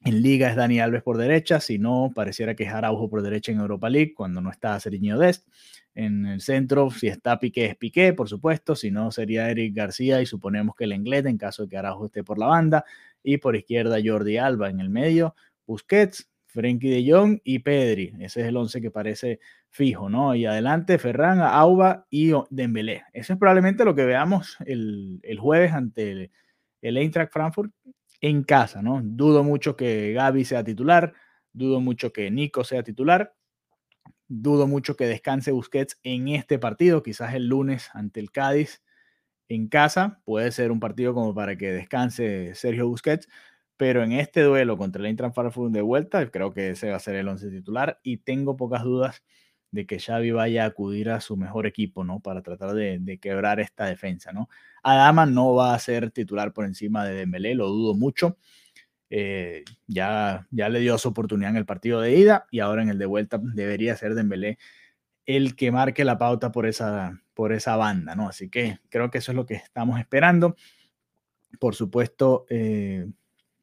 en 0.03 0.21
Liga 0.21 0.49
es 0.49 0.55
Dani 0.55 0.79
Alves 0.79 1.03
por 1.03 1.17
derecha, 1.17 1.59
si 1.59 1.77
no, 1.77 2.11
pareciera 2.15 2.55
que 2.55 2.63
es 2.63 2.71
Araujo 2.71 3.09
por 3.09 3.21
derecha 3.21 3.51
en 3.51 3.59
Europa 3.59 3.89
League, 3.89 4.13
cuando 4.13 4.39
no 4.39 4.49
está 4.49 4.79
Seriño 4.79 5.17
Dest. 5.17 5.47
En 5.93 6.25
el 6.25 6.41
centro, 6.41 6.89
si 6.91 7.07
está 7.07 7.39
Piqué, 7.39 7.65
es 7.65 7.75
Piqué, 7.75 8.13
por 8.13 8.29
supuesto, 8.29 8.75
si 8.75 8.91
no, 8.91 9.11
sería 9.11 9.49
Eric 9.49 9.75
García 9.75 10.21
y 10.21 10.25
suponemos 10.25 10.75
que 10.75 10.85
el 10.85 10.93
Englet 10.93 11.25
en 11.25 11.37
caso 11.37 11.63
de 11.63 11.69
que 11.69 11.77
Araujo 11.77 12.05
esté 12.05 12.23
por 12.23 12.39
la 12.39 12.47
banda. 12.47 12.85
Y 13.23 13.37
por 13.37 13.57
izquierda, 13.57 13.97
Jordi 14.03 14.37
Alba 14.37 14.69
en 14.69 14.79
el 14.79 14.89
medio, 14.89 15.35
Busquets, 15.67 16.29
Frenkie 16.45 16.89
de 16.89 17.11
Jong 17.11 17.39
y 17.43 17.59
Pedri. 17.59 18.13
Ese 18.19 18.41
es 18.41 18.47
el 18.47 18.55
11 18.55 18.81
que 18.81 18.91
parece 18.91 19.39
fijo, 19.69 20.09
¿no? 20.09 20.33
Y 20.33 20.45
adelante 20.45 20.97
Ferran, 20.97 21.41
Auba 21.41 22.07
y 22.09 22.31
Dembélé. 22.49 23.03
Eso 23.13 23.33
es 23.33 23.39
probablemente 23.39 23.85
lo 23.85 23.93
que 23.93 24.05
veamos 24.05 24.57
el, 24.65 25.21
jueves 25.39 25.73
ante 25.73 26.11
el, 26.11 26.31
el, 26.81 26.97
Eintracht 26.97 27.31
Frankfurt 27.31 27.71
en 28.21 28.43
casa, 28.43 28.81
¿no? 28.81 29.01
Dudo 29.03 29.43
mucho 29.43 29.75
que 29.75 30.13
Gaby 30.13 30.45
sea 30.45 30.63
titular, 30.63 31.13
dudo 31.53 31.81
mucho 31.81 32.11
que 32.13 32.29
Nico 32.31 32.63
sea 32.63 32.83
titular, 32.83 33.35
dudo 34.27 34.67
mucho 34.67 34.95
que 34.95 35.05
descanse 35.05 35.51
Busquets 35.51 35.99
en 36.03 36.29
este 36.29 36.59
partido, 36.59 37.03
quizás 37.03 37.33
el 37.33 37.47
lunes 37.47 37.89
ante 37.93 38.19
el 38.19 38.31
Cádiz 38.31 38.81
en 39.49 39.67
casa, 39.67 40.21
puede 40.25 40.51
ser 40.51 40.71
un 40.71 40.79
partido 40.79 41.13
como 41.13 41.33
para 41.35 41.57
que 41.57 41.71
descanse 41.71 42.55
Sergio 42.55 42.87
Busquets, 42.87 43.27
pero 43.77 44.03
en 44.03 44.11
este 44.13 44.41
duelo 44.43 44.77
contra 44.77 45.01
el 45.01 45.07
Eintracht 45.07 45.35
Frankfurt 45.35 45.71
de 45.73 45.81
vuelta, 45.81 46.29
creo 46.31 46.53
que 46.53 46.71
ese 46.71 46.91
va 46.91 46.97
a 46.97 46.99
ser 46.99 47.15
el 47.15 47.27
once 47.27 47.49
titular 47.49 47.99
y 48.03 48.17
tengo 48.17 48.57
pocas 48.57 48.83
dudas 48.83 49.23
de 49.71 49.85
que 49.85 49.99
Xavi 49.99 50.31
vaya 50.31 50.63
a 50.63 50.67
acudir 50.67 51.09
a 51.09 51.21
su 51.21 51.37
mejor 51.37 51.67
equipo, 51.67 52.03
¿no? 52.03 52.19
Para 52.19 52.41
tratar 52.41 52.73
de, 52.73 53.19
quebrar 53.21 53.59
esta 53.59 53.85
defensa, 53.85 54.31
¿no? 54.31 54.49
Adama 54.83 55.25
no 55.25 55.53
va 55.53 55.73
a 55.73 55.79
ser 55.79 56.11
titular 56.11 56.53
por 56.53 56.65
encima 56.65 57.05
de 57.05 57.15
Dembélé, 57.15 57.55
lo 57.55 57.67
dudo 57.67 57.93
mucho. 57.93 58.37
Eh, 59.11 59.63
ya, 59.87 60.47
ya 60.51 60.69
le 60.69 60.79
dio 60.79 60.97
su 60.97 61.09
oportunidad 61.09 61.51
en 61.51 61.57
el 61.57 61.65
partido 61.65 61.99
de 61.99 62.15
ida 62.15 62.45
y 62.51 62.59
ahora 62.59 62.83
en 62.83 62.89
el 62.89 62.99
de 62.99 63.07
vuelta 63.07 63.39
debería 63.41 63.95
ser 63.95 64.13
Dembélé 64.13 64.59
el 65.25 65.55
que 65.55 65.71
marque 65.71 66.03
la 66.05 66.17
pauta 66.17 66.51
por 66.51 66.65
esa, 66.65 67.21
por 67.35 67.53
esa 67.53 67.75
banda, 67.75 68.15
¿no? 68.15 68.27
Así 68.27 68.49
que 68.49 68.79
creo 68.89 69.11
que 69.11 69.19
eso 69.19 69.31
es 69.31 69.35
lo 69.35 69.45
que 69.45 69.53
estamos 69.53 69.99
esperando. 69.99 70.55
Por 71.59 71.75
supuesto, 71.75 72.47
eh, 72.49 73.07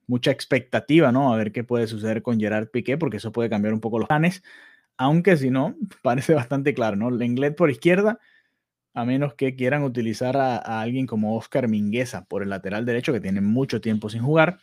mucha 0.06 0.30
expectativa, 0.30 1.10
¿no? 1.10 1.34
A 1.34 1.36
ver 1.36 1.50
qué 1.50 1.64
puede 1.64 1.88
suceder 1.88 2.22
con 2.22 2.38
Gerard 2.38 2.68
Piqué, 2.68 2.96
porque 2.96 3.16
eso 3.16 3.32
puede 3.32 3.50
cambiar 3.50 3.74
un 3.74 3.80
poco 3.80 3.98
los 3.98 4.06
planes, 4.06 4.44
aunque 4.96 5.36
si 5.36 5.50
no, 5.50 5.76
parece 6.02 6.34
bastante 6.34 6.74
claro, 6.74 6.96
¿no? 6.96 7.10
Lenglet 7.10 7.56
por 7.56 7.70
izquierda, 7.70 8.18
a 8.94 9.04
menos 9.04 9.34
que 9.34 9.54
quieran 9.56 9.82
utilizar 9.82 10.36
a, 10.36 10.80
alguien 10.80 11.06
como 11.06 11.36
Oscar 11.36 11.68
Mingueza 11.68 12.24
por 12.24 12.42
el 12.42 12.48
lateral 12.48 12.86
derecho, 12.86 13.12
que 13.12 13.20
tiene 13.20 13.40
mucho 13.40 13.80
tiempo 13.80 14.08
sin 14.08 14.22
jugar, 14.22 14.58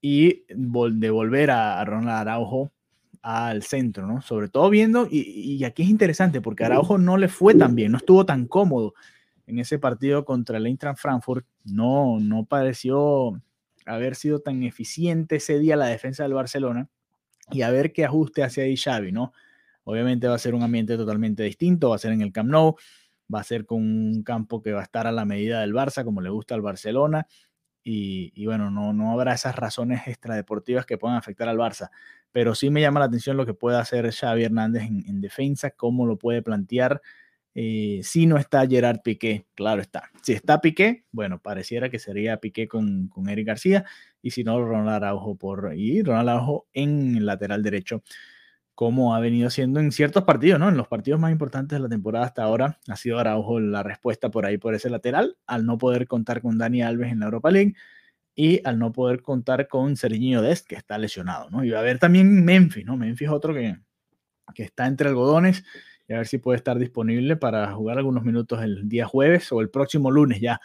y 0.00 0.44
devolver 0.48 1.50
a, 1.50 1.84
Ronald 1.84 2.08
Araujo 2.08 2.72
al 3.20 3.62
centro, 3.62 4.06
¿no? 4.06 4.22
Sobre 4.22 4.48
todo 4.48 4.70
viendo, 4.70 5.06
y, 5.10 5.62
aquí 5.64 5.82
es 5.82 5.90
interesante, 5.90 6.40
porque 6.40 6.64
Araujo 6.64 6.96
no 6.96 7.18
le 7.18 7.28
fue 7.28 7.54
tan 7.54 7.74
bien, 7.74 7.92
no 7.92 7.98
estuvo 7.98 8.24
tan 8.24 8.46
cómodo 8.46 8.94
en 9.46 9.58
ese 9.58 9.78
partido 9.78 10.24
contra 10.24 10.58
el 10.58 10.66
Eintracht 10.66 10.98
Frankfurt, 10.98 11.46
no, 11.64 12.20
no 12.20 12.44
pareció 12.44 13.40
haber 13.86 14.14
sido 14.14 14.40
tan 14.40 14.62
eficiente 14.62 15.36
ese 15.36 15.58
día 15.58 15.76
la 15.76 15.86
defensa 15.86 16.22
del 16.22 16.34
Barcelona 16.34 16.88
y 17.50 17.62
a 17.62 17.70
ver 17.70 17.92
qué 17.92 18.04
ajuste 18.04 18.42
hacia 18.42 18.64
ahí 18.64 18.76
Xavi, 18.76 19.12
¿no? 19.12 19.32
Obviamente 19.90 20.28
va 20.28 20.34
a 20.34 20.38
ser 20.38 20.54
un 20.54 20.62
ambiente 20.62 20.98
totalmente 20.98 21.42
distinto, 21.44 21.88
va 21.88 21.96
a 21.96 21.98
ser 21.98 22.12
en 22.12 22.20
el 22.20 22.30
Camp 22.30 22.50
Nou, 22.50 22.76
va 23.34 23.40
a 23.40 23.42
ser 23.42 23.64
con 23.64 23.82
un 23.82 24.22
campo 24.22 24.60
que 24.60 24.72
va 24.72 24.80
a 24.80 24.82
estar 24.82 25.06
a 25.06 25.12
la 25.12 25.24
medida 25.24 25.62
del 25.62 25.72
Barça, 25.72 26.04
como 26.04 26.20
le 26.20 26.28
gusta 26.28 26.54
al 26.54 26.60
Barcelona, 26.60 27.26
y, 27.82 28.44
bueno, 28.44 28.70
no, 28.70 28.92
no 28.92 29.12
habrá 29.12 29.32
esas 29.32 29.56
razones 29.56 30.06
extradeportivas 30.06 30.84
que 30.84 30.98
puedan 30.98 31.16
afectar 31.16 31.48
al 31.48 31.56
Barça, 31.56 31.88
pero 32.32 32.54
sí 32.54 32.68
me 32.68 32.82
llama 32.82 33.00
la 33.00 33.06
atención 33.06 33.38
lo 33.38 33.46
que 33.46 33.54
puede 33.54 33.78
hacer 33.78 34.12
Xavi 34.12 34.44
Hernández 34.44 34.82
en, 34.82 35.22
defensa, 35.22 35.70
cómo 35.70 36.04
lo 36.04 36.18
puede 36.18 36.42
plantear, 36.42 37.00
eh, 37.54 38.00
si 38.02 38.26
no 38.26 38.36
está 38.36 38.66
Gerard 38.66 39.00
Piqué, 39.02 39.46
claro 39.54 39.80
está. 39.80 40.10
Si 40.20 40.34
está 40.34 40.60
Piqué, 40.60 41.06
bueno, 41.12 41.40
pareciera 41.40 41.88
que 41.88 41.98
sería 41.98 42.36
Piqué 42.36 42.68
con, 42.68 43.08
con 43.08 43.30
Eric 43.30 43.46
García 43.46 43.86
y 44.20 44.32
si 44.32 44.44
no, 44.44 44.62
Ronald 44.62 44.90
Araujo 44.90 45.36
por 45.36 45.72
y 45.74 46.02
Ronald 46.02 46.28
Araujo 46.28 46.66
en 46.74 47.24
lateral 47.24 47.62
derecho, 47.62 48.02
como 48.78 49.12
ha 49.16 49.18
venido 49.18 49.50
siendo 49.50 49.80
en 49.80 49.90
ciertos 49.90 50.22
partidos, 50.22 50.60
¿no? 50.60 50.68
En 50.68 50.76
los 50.76 50.86
partidos 50.86 51.18
más 51.18 51.32
importantes 51.32 51.76
de 51.76 51.82
la 51.82 51.88
temporada 51.88 52.26
hasta 52.26 52.44
ahora 52.44 52.78
ha 52.86 52.94
sido 52.94 53.18
Araujo 53.18 53.58
la 53.58 53.82
respuesta 53.82 54.30
por 54.30 54.46
ahí 54.46 54.56
por 54.56 54.72
ese 54.72 54.88
lateral, 54.88 55.36
al 55.48 55.66
no 55.66 55.78
poder 55.78 56.06
contar 56.06 56.40
con 56.40 56.58
Dani 56.58 56.82
Alves 56.82 57.10
en 57.10 57.18
la 57.18 57.24
Europa 57.24 57.50
League 57.50 57.74
y 58.36 58.60
al 58.62 58.78
no 58.78 58.92
poder 58.92 59.20
contar 59.20 59.66
con 59.66 59.96
Serginho 59.96 60.42
Dest, 60.42 60.64
que 60.64 60.76
está 60.76 60.96
lesionado, 60.96 61.50
¿no? 61.50 61.64
Y 61.64 61.70
va 61.70 61.78
a 61.78 61.80
haber 61.80 61.98
también 61.98 62.44
Memphis, 62.44 62.86
¿no? 62.86 62.96
Memphis 62.96 63.30
otro 63.30 63.52
que, 63.52 63.80
que 64.54 64.62
está 64.62 64.86
entre 64.86 65.08
algodones 65.08 65.64
y 66.06 66.12
a 66.12 66.18
ver 66.18 66.28
si 66.28 66.38
puede 66.38 66.58
estar 66.58 66.78
disponible 66.78 67.34
para 67.34 67.72
jugar 67.72 67.98
algunos 67.98 68.22
minutos 68.22 68.62
el 68.62 68.88
día 68.88 69.06
jueves 69.06 69.50
o 69.50 69.60
el 69.60 69.70
próximo 69.70 70.12
lunes 70.12 70.40
ya 70.40 70.60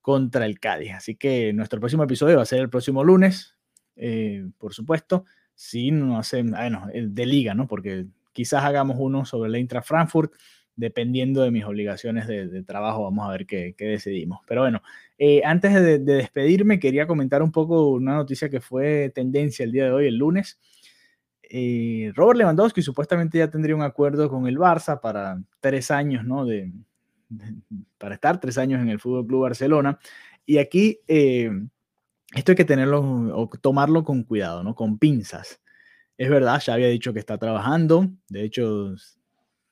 contra 0.00 0.44
el 0.44 0.58
Cádiz. 0.58 0.94
Así 0.94 1.14
que 1.14 1.52
nuestro 1.52 1.78
próximo 1.78 2.02
episodio 2.02 2.34
va 2.34 2.42
a 2.42 2.46
ser 2.46 2.58
el 2.62 2.68
próximo 2.68 3.04
lunes, 3.04 3.56
eh, 3.94 4.44
por 4.58 4.74
supuesto, 4.74 5.24
si 5.54 5.90
no 5.90 6.18
hacen, 6.18 6.50
bueno, 6.50 6.88
de 6.92 7.26
liga, 7.26 7.54
¿no? 7.54 7.66
Porque 7.66 8.06
quizás 8.32 8.64
hagamos 8.64 8.96
uno 8.98 9.24
sobre 9.24 9.48
el 9.48 9.54
Eintracht 9.54 9.86
Frankfurt 9.86 10.32
dependiendo 10.76 11.42
de 11.42 11.50
mis 11.50 11.64
obligaciones 11.64 12.26
de, 12.26 12.62
trabajo, 12.64 13.04
vamos 13.04 13.26
a 13.28 13.32
ver 13.32 13.46
qué, 13.46 13.74
decidimos. 13.78 14.40
Pero 14.46 14.62
bueno, 14.62 14.82
eh, 15.18 15.42
antes 15.44 15.72
de, 15.72 15.98
despedirme, 15.98 16.80
quería 16.80 17.06
comentar 17.06 17.42
un 17.42 17.52
poco 17.52 17.90
una 17.90 18.14
noticia 18.14 18.48
que 18.48 18.60
fue 18.60 19.12
tendencia 19.14 19.64
el 19.64 19.72
día 19.72 19.84
de 19.84 19.92
hoy, 19.92 20.06
el 20.06 20.16
lunes. 20.16 20.58
Eh, 21.42 22.10
Robert 22.14 22.38
Lewandowski 22.38 22.82
supuestamente 22.82 23.38
ya 23.38 23.48
tendría 23.48 23.76
un 23.76 23.82
acuerdo 23.82 24.28
con 24.28 24.46
el 24.46 24.58
Barça 24.58 25.00
para 25.00 25.40
tres 25.60 25.90
años, 25.90 26.24
¿no? 26.24 26.44
De, 26.44 26.72
para 27.98 28.14
estar 28.16 28.40
tres 28.40 28.58
años 28.58 28.80
en 28.80 28.88
el 28.88 29.00
Fútbol 29.00 29.26
Club 29.26 29.42
Barcelona. 29.42 29.98
Y 30.46 30.58
aquí 30.58 31.00
eh, 31.06 31.50
esto 32.34 32.52
hay 32.52 32.56
que 32.56 32.64
tenerlo 32.64 33.00
o 33.00 33.48
tomarlo 33.60 34.04
con 34.04 34.24
cuidado, 34.24 34.62
¿no? 34.62 34.74
Con 34.74 34.98
pinzas. 34.98 35.60
Es 36.18 36.30
verdad, 36.30 36.60
ya 36.64 36.74
había 36.74 36.88
dicho 36.88 37.12
que 37.12 37.18
está 37.20 37.38
trabajando. 37.38 38.08
De 38.28 38.44
hecho, 38.44 38.94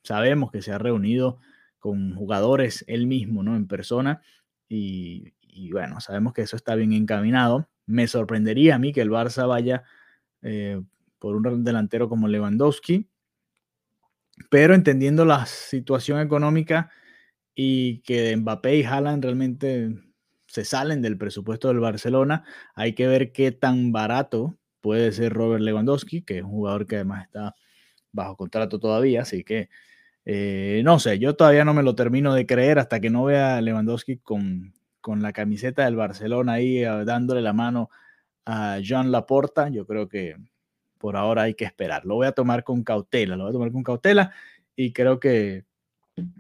sabemos 0.03 0.51
que 0.51 0.63
se 0.63 0.73
ha 0.73 0.79
reunido 0.79 1.39
con 1.79 2.15
jugadores 2.15 2.85
él 2.87 3.07
mismo, 3.07 3.43
¿no? 3.43 3.57
En 3.57 3.67
persona. 3.67 4.23
Y, 4.69 5.33
bueno, 5.73 6.01
sabemos 6.01 6.33
que 6.33 6.43
eso 6.43 6.57
está 6.57 6.75
bien 6.77 6.93
encaminado. 6.93 7.69
Me 7.87 8.07
sorprendería 8.07 8.77
a 8.77 8.79
mí 8.79 8.93
que 8.93 9.03
el 9.03 9.11
Barça 9.11 9.47
vaya 9.47 9.83
eh, 10.43 10.81
por 11.19 11.37
un 11.37 11.65
delantero 11.65 12.09
como 12.09 12.29
Lewandowski, 12.29 13.09
pero 14.51 14.75
entendiendo 14.75 15.25
la 15.25 15.47
situación 15.47 16.21
económica 16.21 16.91
y 17.55 17.99
que 18.03 18.37
Mbappé 18.37 18.77
y 18.77 18.85
Haaland 18.85 19.23
realmente 19.23 20.12
se 20.53 20.67
salen 20.67 21.01
del 21.01 21.17
presupuesto 21.17 21.69
del 21.69 21.81
Barcelona, 21.81 22.45
hay 22.75 22.93
que 22.93 23.07
ver 23.07 23.33
qué 23.33 23.53
tan 23.53 23.91
barato 23.91 24.59
puede 24.83 25.11
ser 25.13 25.33
Robert 25.33 25.63
Lewandowski, 25.63 26.21
que 26.21 26.39
es 26.39 26.45
un 26.45 26.51
jugador 26.51 26.87
que 26.87 26.97
además 26.97 27.25
está 27.25 27.55
bajo 28.13 28.37
contrato 28.37 28.79
todavía, 28.79 29.23
así 29.23 29.45
que 29.45 29.71
eh, 30.27 30.83
no 30.85 30.99
sé, 30.99 31.19
yo 31.19 31.37
todavía 31.37 31.65
no 31.65 31.73
me 31.73 31.83
lo 31.83 31.95
termino 31.95 32.35
de 32.35 32.45
creer 32.45 32.79
hasta 32.79 33.01
que 33.01 33.09
no 33.09 33.25
vea 33.25 33.57
a 33.57 33.63
Lewandowski 33.63 34.19
con, 34.19 34.75
con 35.01 35.23
la 35.23 35.33
camiseta 35.33 35.87
del 35.87 35.97
Barcelona 35.97 36.53
ahí 36.53 36.85
eh, 36.85 37.05
dándole 37.07 37.41
la 37.41 37.55
mano 37.55 37.89
a 38.45 38.79
Jean 38.81 39.11
Laporta. 39.11 39.71
Yo 39.71 39.87
creo 39.87 40.07
que 40.07 40.37
por 40.99 41.17
ahora 41.17 41.45
hay 41.45 41.55
que 41.55 41.65
esperar. 41.65 42.05
Lo 42.05 42.17
voy 42.17 42.27
a 42.27 42.33
tomar 42.33 42.63
con 42.63 42.85
cautela, 42.85 43.37
lo 43.37 43.45
voy 43.45 43.51
a 43.51 43.55
tomar 43.55 43.73
con 43.73 43.83
cautela 43.85 44.33
y 44.77 44.93
creo 44.93 45.19
que 45.19 45.65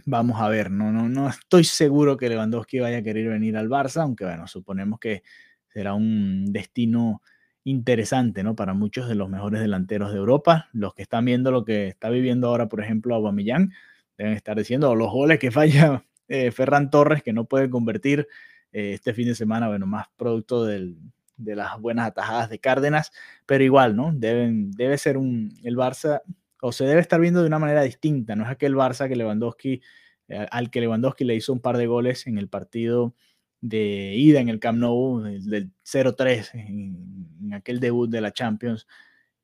vamos 0.06 0.40
a 0.40 0.48
ver. 0.48 0.70
No, 0.70 0.92
no, 0.92 1.08
no 1.08 1.28
estoy 1.28 1.64
seguro 1.64 2.16
que 2.16 2.28
Lewandowski 2.28 2.80
vaya 2.80 2.98
a 2.98 3.02
querer 3.02 3.28
venir 3.28 3.56
al 3.56 3.68
Barça, 3.68 4.02
aunque 4.02 4.24
bueno, 4.24 4.46
suponemos 4.46 4.98
que 5.00 5.22
será 5.68 5.94
un 5.94 6.52
destino 6.52 7.22
interesante, 7.64 8.42
¿no? 8.42 8.56
Para 8.56 8.74
muchos 8.74 9.08
de 9.08 9.14
los 9.14 9.28
mejores 9.28 9.60
delanteros 9.60 10.12
de 10.12 10.18
Europa. 10.18 10.68
Los 10.72 10.94
que 10.94 11.02
están 11.02 11.24
viendo 11.24 11.50
lo 11.50 11.64
que 11.64 11.88
está 11.88 12.10
viviendo 12.10 12.48
ahora, 12.48 12.68
por 12.68 12.82
ejemplo, 12.82 13.14
Aubameyang, 13.14 13.72
deben 14.18 14.34
estar 14.34 14.56
diciendo 14.56 14.94
los 14.94 15.10
goles 15.10 15.38
que 15.38 15.50
falla 15.50 16.04
eh, 16.28 16.50
Ferran 16.50 16.90
Torres, 16.90 17.22
que 17.22 17.32
no 17.32 17.44
puede 17.44 17.70
convertir 17.70 18.26
eh, 18.72 18.92
este 18.94 19.14
fin 19.14 19.28
de 19.28 19.34
semana, 19.34 19.68
bueno, 19.68 19.86
más 19.86 20.06
producto 20.16 20.64
de 20.64 20.96
las 21.36 21.80
buenas 21.80 22.08
atajadas 22.08 22.50
de 22.50 22.58
Cárdenas, 22.58 23.12
pero 23.46 23.64
igual, 23.64 23.96
¿no? 23.96 24.12
Deben, 24.12 24.70
debe 24.72 24.98
ser 24.98 25.16
un, 25.16 25.52
el 25.62 25.76
Barça, 25.76 26.22
o 26.64 26.70
se 26.70 26.84
debe 26.84 27.00
estar 27.00 27.20
viendo 27.20 27.40
de 27.40 27.48
una 27.48 27.58
manera 27.58 27.82
distinta, 27.82 28.36
no 28.36 28.44
es 28.44 28.50
aquel 28.50 28.76
Barça 28.76 29.08
que 29.08 29.16
Lewandowski, 29.16 29.82
eh, 30.28 30.46
al 30.48 30.70
que 30.70 30.80
Lewandowski 30.80 31.24
le 31.24 31.34
hizo 31.34 31.52
un 31.52 31.60
par 31.60 31.76
de 31.76 31.88
goles 31.88 32.28
en 32.28 32.38
el 32.38 32.48
partido 32.48 33.16
de 33.60 34.14
ida 34.16 34.40
en 34.40 34.48
el 34.48 34.60
Camp 34.60 34.78
Nou 34.78 35.22
del 35.22 35.72
0-3 35.84 36.54
en, 36.54 37.52
aquel 37.52 37.80
debut 37.80 38.08
de 38.08 38.20
la 38.20 38.32
Champions 38.32 38.86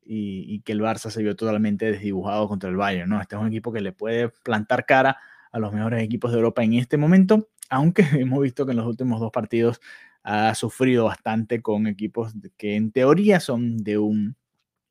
y, 0.04 0.60
que 0.60 0.72
el 0.72 0.80
Barça 0.80 1.10
se 1.10 1.22
vio 1.22 1.34
totalmente 1.34 1.90
desdibujado 1.90 2.48
contra 2.48 2.70
el 2.70 2.76
Bayern, 2.76 3.10
¿no? 3.10 3.20
Este 3.20 3.34
es 3.34 3.42
un 3.42 3.48
equipo 3.48 3.72
que 3.72 3.80
le 3.80 3.92
puede 3.92 4.30
plantar 4.44 4.86
cara 4.86 5.18
a 5.50 5.58
los 5.58 5.72
mejores 5.72 6.02
equipos 6.02 6.30
de 6.30 6.38
Europa 6.38 6.62
en 6.62 6.74
este 6.74 6.96
momento, 6.96 7.48
aunque 7.68 8.02
hemos 8.12 8.40
visto 8.40 8.64
que 8.64 8.72
en 8.72 8.78
los 8.78 8.86
últimos 8.86 9.20
dos 9.20 9.32
partidos 9.32 9.80
ha 10.22 10.54
sufrido 10.54 11.06
bastante 11.06 11.62
con 11.62 11.88
equipos 11.88 12.32
que 12.56 12.76
en 12.76 12.92
teoría 12.92 13.40
son 13.40 13.76
de 13.78 13.98
un 13.98 14.36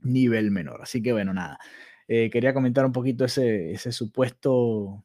nivel 0.02 0.52
menor. 0.52 0.82
Así 0.82 1.02
que 1.02 1.14
bueno, 1.14 1.34
nada, 1.34 1.58
eh, 2.08 2.30
quería 2.30 2.54
comentar 2.54 2.86
un 2.86 2.92
poquito 2.92 3.26
ese, 3.26 3.78
supuesto 3.92 5.04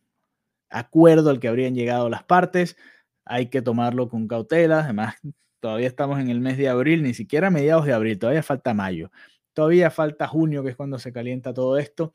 acuerdo 0.71 1.31
al 1.31 1.41
que 1.41 1.49
habrían 1.49 1.75
llegado 1.75 2.09
las 2.09 2.25
partes 2.25 2.77
hay 3.25 3.47
que 3.47 3.63
tomarlo 3.63 4.09
con 4.09 4.29
cautela. 4.29 4.81
Además, 4.81 5.17
todavía 5.61 5.87
estamos 5.87 6.21
en 6.21 6.31
el 6.31 6.41
mes 6.41 6.59
de 6.59 6.69
abril, 6.69 7.03
ni 7.03 7.15
siquiera 7.15 7.51
mediados 7.51 7.87
de 7.87 7.93
abril, 7.93 8.19
todavía 8.19 8.43
falta 8.43 8.75
mayo. 8.75 9.11
Todavía 9.53 9.91
falta 9.91 10.27
junio, 10.27 10.63
que 10.63 10.71
es 10.71 10.77
cuando 10.77 10.99
se 10.99 11.13
calienta 11.13 11.53
todo 11.53 11.79
esto. 11.79 12.15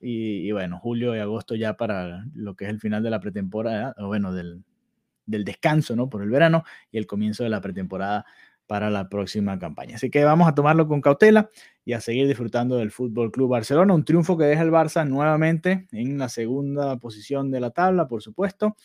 Y, 0.00 0.52
bueno, 0.52 0.78
julio 0.78 1.14
y 1.16 1.18
agosto 1.18 1.54
ya 1.54 1.76
para 1.76 2.24
lo 2.34 2.54
que 2.54 2.64
es 2.64 2.70
el 2.70 2.80
final 2.80 3.02
de 3.02 3.10
la 3.10 3.20
pretemporada, 3.20 3.94
o 3.98 4.06
bueno, 4.06 4.32
del, 4.32 4.64
del 5.26 5.44
descanso, 5.44 5.96
¿no? 5.96 6.08
Por 6.08 6.22
el 6.22 6.30
verano 6.30 6.64
y 6.90 6.98
el 6.98 7.06
comienzo 7.06 7.44
de 7.44 7.50
la 7.50 7.60
pretemporada 7.60 8.24
para 8.68 8.90
la 8.90 9.08
próxima 9.08 9.58
campaña. 9.58 9.96
Así 9.96 10.10
que 10.10 10.22
vamos 10.22 10.46
a 10.46 10.54
tomarlo 10.54 10.86
con 10.86 11.00
cautela 11.00 11.50
y 11.84 11.94
a 11.94 12.00
seguir 12.00 12.28
disfrutando 12.28 12.76
del 12.76 12.92
Fútbol 12.92 13.32
Club 13.32 13.50
Barcelona. 13.50 13.94
Un 13.94 14.04
triunfo 14.04 14.38
que 14.38 14.44
deja 14.44 14.62
el 14.62 14.70
Barça 14.70 15.04
nuevamente 15.08 15.88
en 15.90 16.18
la 16.18 16.28
segunda 16.28 16.96
posición 16.98 17.50
de 17.50 17.58
la 17.58 17.70
tabla, 17.70 18.06
por 18.06 18.22
supuesto 18.22 18.76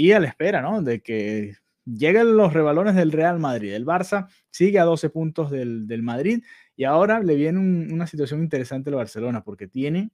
y 0.00 0.12
a 0.12 0.20
la 0.20 0.28
espera, 0.28 0.62
¿no? 0.62 0.82
De 0.82 1.02
que 1.02 1.56
lleguen 1.84 2.34
los 2.34 2.54
rebalones 2.54 2.94
del 2.94 3.12
Real 3.12 3.38
Madrid. 3.38 3.74
El 3.74 3.84
Barça 3.84 4.28
sigue 4.50 4.78
a 4.78 4.84
12 4.84 5.10
puntos 5.10 5.50
del, 5.50 6.02
Madrid 6.02 6.42
y 6.74 6.84
ahora 6.84 7.20
le 7.20 7.34
viene 7.34 7.58
una 7.58 8.06
situación 8.06 8.42
interesante 8.42 8.88
al 8.88 8.96
Barcelona 8.96 9.44
porque 9.44 9.66
tiene 9.66 10.10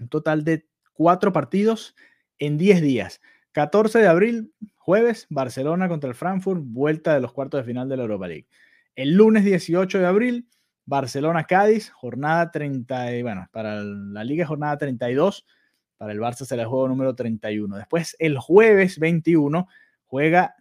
un 0.00 0.08
total 0.08 0.42
de 0.42 0.66
cuatro 0.92 1.32
partidos 1.32 1.94
en 2.38 2.58
10 2.58 2.82
días. 2.82 3.20
14 3.56 4.00
de 4.00 4.06
abril, 4.06 4.52
jueves, 4.76 5.26
Barcelona 5.30 5.88
contra 5.88 6.10
el 6.10 6.14
Frankfurt, 6.14 6.60
vuelta 6.62 7.14
de 7.14 7.22
los 7.22 7.32
cuartos 7.32 7.58
de 7.58 7.64
final 7.64 7.88
de 7.88 7.96
la 7.96 8.02
Europa 8.02 8.28
League. 8.28 8.46
El 8.94 9.14
lunes 9.14 9.46
18 9.46 9.98
de 9.98 10.06
abril, 10.06 10.46
Barcelona-Cádiz, 10.84 11.88
jornada 11.88 12.50
30, 12.50 13.22
bueno, 13.22 13.48
para 13.52 13.80
la 13.82 14.24
liga 14.24 14.44
jornada 14.44 14.76
32, 14.76 15.46
para 15.96 16.12
el 16.12 16.20
Barça 16.20 16.44
será 16.44 16.64
el 16.64 16.68
juego 16.68 16.86
número 16.86 17.14
31. 17.14 17.78
Después, 17.78 18.14
el 18.18 18.38
jueves 18.38 18.98
21, 18.98 19.66
juega 20.04 20.56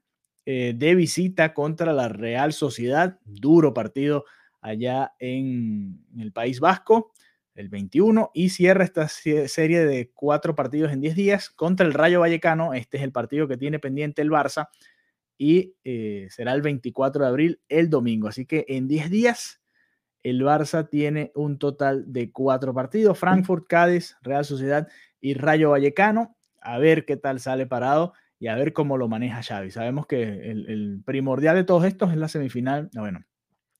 eh, 0.45 0.73
de 0.73 0.95
visita 0.95 1.53
contra 1.53 1.91
la 1.91 2.07
Real 2.07 2.53
Sociedad. 2.53 3.19
Duro 3.25 3.73
partido 3.73 4.23
allá 4.61 5.11
en, 5.19 5.99
el 6.17 6.31
País 6.31 6.61
Vasco, 6.61 7.11
el 7.55 7.69
21. 7.69 8.31
Y 8.33 8.49
cierra 8.49 8.83
esta 8.83 9.07
serie 9.07 9.85
de 9.85 10.11
cuatro 10.13 10.55
partidos 10.55 10.91
en 10.91 11.01
10 11.01 11.15
días 11.15 11.49
contra 11.49 11.85
el 11.85 11.93
Rayo 11.93 12.19
Vallecano. 12.19 12.73
Este 12.73 12.97
es 12.97 13.03
el 13.03 13.11
partido 13.11 13.47
que 13.47 13.57
tiene 13.57 13.79
pendiente 13.79 14.21
el 14.21 14.29
Barça. 14.29 14.69
Y 15.37 15.75
eh, 15.83 16.27
será 16.29 16.53
el 16.53 16.61
24 16.61 17.23
de 17.23 17.29
abril, 17.29 17.61
el 17.67 17.89
domingo. 17.89 18.27
Así 18.27 18.45
que 18.45 18.65
en 18.67 18.87
10 18.87 19.09
días 19.09 19.61
el 20.25 20.41
Barça 20.41 20.89
tiene 20.89 21.31
un 21.35 21.59
total 21.59 22.11
de 22.11 22.31
cuatro 22.31 22.73
partidos. 22.73 23.19
Frankfurt, 23.19 23.67
Cádiz, 23.67 24.17
Real 24.23 24.43
Sociedad 24.43 24.87
y 25.21 25.35
Rayo 25.35 25.69
Vallecano, 25.69 26.35
a 26.61 26.79
ver 26.79 27.05
qué 27.05 27.15
tal 27.15 27.39
sale 27.39 27.67
parado 27.67 28.13
y 28.39 28.47
a 28.47 28.55
ver 28.55 28.73
cómo 28.73 28.97
lo 28.97 29.07
maneja 29.07 29.43
Xavi. 29.43 29.69
Sabemos 29.69 30.07
que 30.07 30.23
el, 30.23 31.01
primordial 31.05 31.55
de 31.55 31.63
todos 31.63 31.85
estos 31.85 32.11
es 32.11 32.17
la 32.17 32.27
semifinal, 32.27 32.89
bueno, 32.95 33.23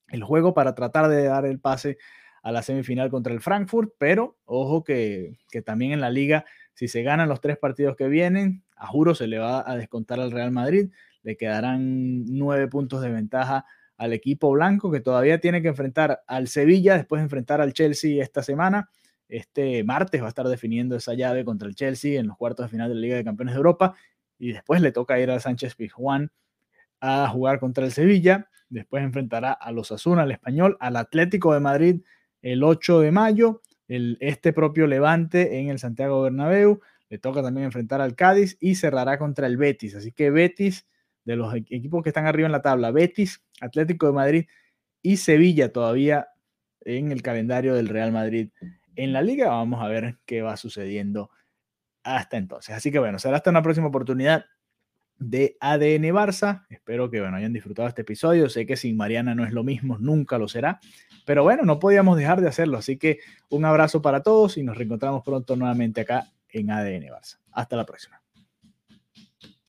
el 0.09 0.23
juego 0.23 0.53
para 0.53 0.75
tratar 0.75 1.07
de 1.09 1.23
dar 1.23 1.45
el 1.45 1.59
pase 1.59 1.97
a 2.45 2.51
la 2.51 2.61
semifinal 2.61 3.09
contra 3.09 3.33
el 3.33 3.41
Frankfurt, 3.41 3.93
pero 3.97 4.37
ojo 4.45 4.83
que, 4.83 5.39
que 5.49 5.63
también 5.63 5.93
en 5.93 5.99
la 5.99 6.11
liga, 6.11 6.45
si 6.75 6.87
se 6.87 7.01
ganan 7.01 7.27
los 7.27 7.41
tres 7.41 7.57
partidos 7.57 7.95
que 7.95 8.07
vienen, 8.07 8.63
a 8.77 8.85
juro 8.85 9.15
se 9.15 9.25
le 9.25 9.39
va 9.39 9.67
a 9.67 9.75
descontar 9.75 10.19
al 10.19 10.29
Real 10.29 10.51
Madrid, 10.51 10.91
le 11.23 11.37
quedarán 11.37 12.23
nueve 12.25 12.67
puntos 12.67 13.01
de 13.01 13.09
ventaja 13.09 13.65
al 13.97 14.13
equipo 14.13 14.51
blanco 14.51 14.91
que 14.91 14.99
todavía 14.99 15.39
tiene 15.39 15.63
que 15.63 15.69
enfrentar 15.69 16.21
al 16.27 16.47
Sevilla, 16.47 16.95
después 16.97 17.19
de 17.19 17.23
enfrentar 17.23 17.61
al 17.61 17.73
Chelsea 17.73 18.21
esta 18.21 18.43
semana. 18.43 18.91
Este 19.27 19.83
martes 19.83 20.21
va 20.21 20.27
a 20.27 20.29
estar 20.29 20.47
definiendo 20.47 20.95
esa 20.95 21.15
llave 21.15 21.45
contra 21.45 21.67
el 21.67 21.73
Chelsea 21.73 22.19
en 22.19 22.27
los 22.27 22.37
cuartos 22.37 22.67
de 22.67 22.69
final 22.69 22.89
de 22.89 22.95
la 22.95 23.01
Liga 23.01 23.15
de 23.15 23.23
Campeones 23.23 23.55
de 23.55 23.57
Europa. 23.57 23.95
Y 24.37 24.51
después 24.51 24.81
le 24.81 24.91
toca 24.91 25.19
ir 25.19 25.31
a 25.31 25.39
Sánchez 25.39 25.73
Pizjuán 25.73 26.31
a 27.01 27.27
jugar 27.27 27.59
contra 27.59 27.85
el 27.85 27.91
Sevilla, 27.91 28.49
después 28.69 29.03
enfrentará 29.03 29.51
a 29.51 29.71
los 29.71 29.91
Asuna, 29.91 30.21
al 30.21 30.31
Español, 30.31 30.77
al 30.79 30.95
Atlético 30.95 31.55
de 31.55 31.59
Madrid 31.59 32.01
el 32.45 32.63
8 32.63 32.99
de 32.99 33.11
mayo, 33.11 33.63
el, 33.87 34.17
este 34.21 34.53
propio 34.53 34.85
Levante 34.85 35.59
en 35.59 35.69
el 35.69 35.79
Santiago 35.79 36.21
Bernabéu, 36.21 36.79
le 37.09 37.17
toca 37.17 37.41
también 37.41 37.65
enfrentar 37.65 38.01
al 38.01 38.15
Cádiz 38.15 38.55
y 38.59 38.75
cerrará 38.75 39.17
contra 39.17 39.47
el 39.47 39.57
Betis, 39.57 39.95
así 39.95 40.11
que 40.11 40.29
Betis, 40.29 40.85
de 41.23 41.35
los 41.35 41.55
equipos 41.55 42.03
que 42.03 42.09
están 42.09 42.27
arriba 42.27 42.45
en 42.45 42.51
la 42.51 42.61
tabla, 42.61 42.91
Betis, 42.91 43.43
Atlético 43.61 44.05
de 44.05 44.13
Madrid 44.13 44.45
y 45.01 45.17
Sevilla 45.17 45.73
todavía 45.73 46.27
en 46.81 47.11
el 47.11 47.23
calendario 47.23 47.73
del 47.73 47.87
Real 47.87 48.11
Madrid 48.11 48.51
en 48.95 49.11
la 49.11 49.23
liga. 49.23 49.49
Vamos 49.49 49.83
a 49.83 49.87
ver 49.87 50.19
qué 50.27 50.43
va 50.43 50.55
sucediendo 50.55 51.31
hasta 52.03 52.37
entonces. 52.37 52.75
Así 52.75 52.91
que 52.91 52.99
bueno, 52.99 53.17
será 53.17 53.37
hasta 53.37 53.49
una 53.49 53.63
próxima 53.63 53.87
oportunidad 53.87 54.45
de 55.19 55.57
ADN 55.59 56.03
Barça. 56.13 56.65
Espero 56.69 57.09
que 57.09 57.21
bueno, 57.21 57.37
hayan 57.37 57.53
disfrutado 57.53 57.87
este 57.87 58.01
episodio. 58.01 58.49
Sé 58.49 58.65
que 58.65 58.77
sin 58.77 58.97
Mariana 58.97 59.35
no 59.35 59.45
es 59.45 59.53
lo 59.53 59.63
mismo, 59.63 59.97
nunca 59.97 60.37
lo 60.37 60.47
será. 60.47 60.79
Pero 61.25 61.43
bueno, 61.43 61.63
no 61.63 61.79
podíamos 61.79 62.17
dejar 62.17 62.41
de 62.41 62.47
hacerlo. 62.47 62.77
Así 62.77 62.97
que 62.97 63.19
un 63.49 63.65
abrazo 63.65 64.01
para 64.01 64.23
todos 64.23 64.57
y 64.57 64.63
nos 64.63 64.77
reencontramos 64.77 65.23
pronto 65.23 65.55
nuevamente 65.55 66.01
acá 66.01 66.31
en 66.49 66.71
ADN 66.71 67.07
Barça. 67.07 67.39
Hasta 67.51 67.75
la 67.75 67.85
próxima. 67.85 68.24